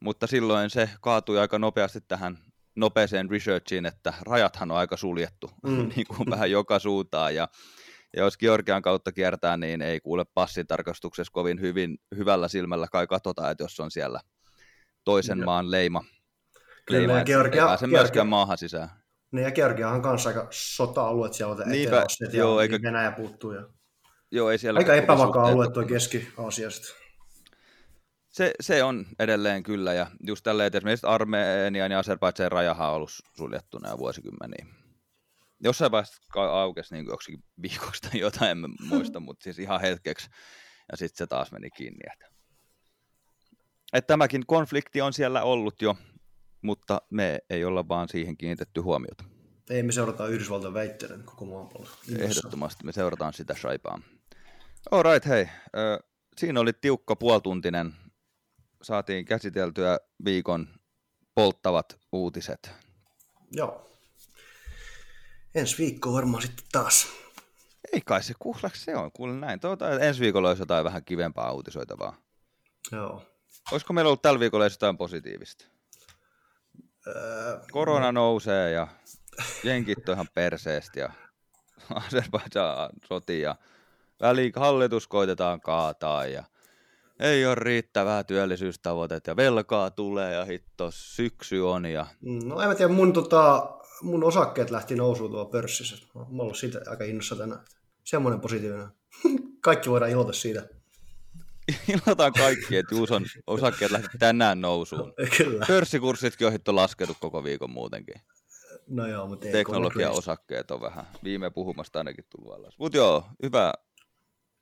[0.00, 2.38] mutta silloin se kaatui aika nopeasti tähän
[2.76, 5.88] nopeeseen researchiin, että rajathan on aika suljettu Mm.
[5.96, 7.48] niin kuin vähän joka suuntaan ja
[8.16, 13.50] Ja jos Georgian kautta kiertää, niin ei kuule passitarkastuksessa kovin hyvin, hyvällä silmällä kai katsotaan,
[13.52, 14.20] että jos on siellä
[15.04, 15.44] toisen Joo.
[15.44, 16.04] maan leima.
[16.86, 18.88] Kyllä, leima ja Georgia- ei pääse Georgia- myöskään maahan sisään.
[19.32, 23.52] Niin ja Georgiahan on kanssa aika sota-alueet siellä Niinpä, joo, ja eikä- Venäjä puuttuu.
[23.52, 23.62] Ja...
[24.30, 26.94] Joo, ei siellä Aika epävakaa alue tuo Keski-Aasiasta.
[28.32, 32.94] Se, se on edelleen kyllä, ja just tälleen, että esimerkiksi Armenian ja Azerbaidžanin rajahan on
[32.94, 34.66] ollut suljettuna jo vuosikymmeniä.
[35.60, 40.30] Jossain vaiheessa aukesi niin joksikin viikoksi tai jotain, en muista, mutta siis ihan hetkeksi,
[40.90, 42.00] ja sitten se taas meni kiinni.
[42.12, 42.26] Että.
[43.92, 45.96] Että tämäkin konflikti on siellä ollut jo,
[46.62, 49.24] mutta me ei olla vaan siihen kiinnitetty huomiota.
[49.70, 51.88] Ei me seurataan Yhdysvaltojen väitteiden koko maapallo.
[52.18, 54.00] Ehdottomasti me seurataan sitä shaipaa.
[54.90, 55.48] Alright, hei.
[55.76, 55.98] Ö,
[56.36, 57.94] siinä oli tiukka puoltuntinen.
[58.82, 60.68] Saatiin käsiteltyä viikon
[61.34, 62.70] polttavat uutiset.
[63.50, 63.88] Joo.
[65.54, 67.06] Ensi viikko varmaan sitten taas.
[67.92, 69.60] Ei kai se kuulaks se on, kuule näin.
[69.60, 72.16] Tuota, ensi viikolla olisi jotain vähän kivempaa uutisoitavaa.
[72.92, 73.22] Joo.
[73.72, 75.64] Olisiko meillä ollut tällä viikolla edes jotain positiivista?
[77.06, 78.88] Öö, Korona nousee ja
[79.64, 81.12] jenkit on ihan perseestä ja
[82.06, 83.56] Azerbaijan sotii ja
[84.20, 86.44] väli hallitus koitetaan kaataa ja
[87.22, 92.06] ei ole riittävää työllisyystavoitetta ja velkaa tulee ja hitto syksy on ja
[92.44, 93.70] No en mä tiedä, mun, tota,
[94.02, 95.96] mun osakkeet lähti nousuun tuolla pörssissä.
[96.14, 97.64] Mä oon ollut siitä aika innossa tänään.
[98.04, 98.88] Semmoinen positiivinen.
[99.60, 100.68] Kaikki voidaan iloita siitä.
[102.06, 105.12] ilotaan kaikki, että Juuson osakkeet lähti tänään nousuun.
[105.38, 105.64] Kyllä.
[105.68, 108.14] Pörssikurssitkin on hitto laskenut koko viikon muutenkin.
[108.88, 112.78] No joo, mutta ei Teknologiaosakkeet on vähän viime puhumasta ainakin tullut alas.
[112.78, 113.72] Mutta joo, hyvä.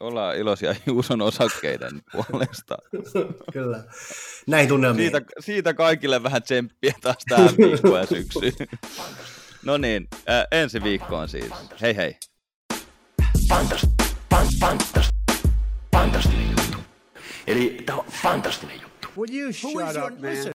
[0.00, 2.76] Ollaan iloisia Juuson osakkeiden puolesta.
[3.52, 3.84] Kyllä.
[4.46, 5.10] Näin tunnelmiin.
[5.10, 8.52] Siitä, siitä kaikille vähän tsemppiä taas tähän viikkoon ja syksyyn.
[9.64, 11.50] No niin, äh, ensi viikkoon siis.
[11.80, 12.16] Hei hei.
[13.48, 13.84] Fantast,
[14.30, 15.10] fan, fantast,
[15.96, 16.78] fantastinen juttu.
[17.46, 19.08] Eli tämä on fantastinen juttu.
[19.18, 20.36] Will you shut up, man?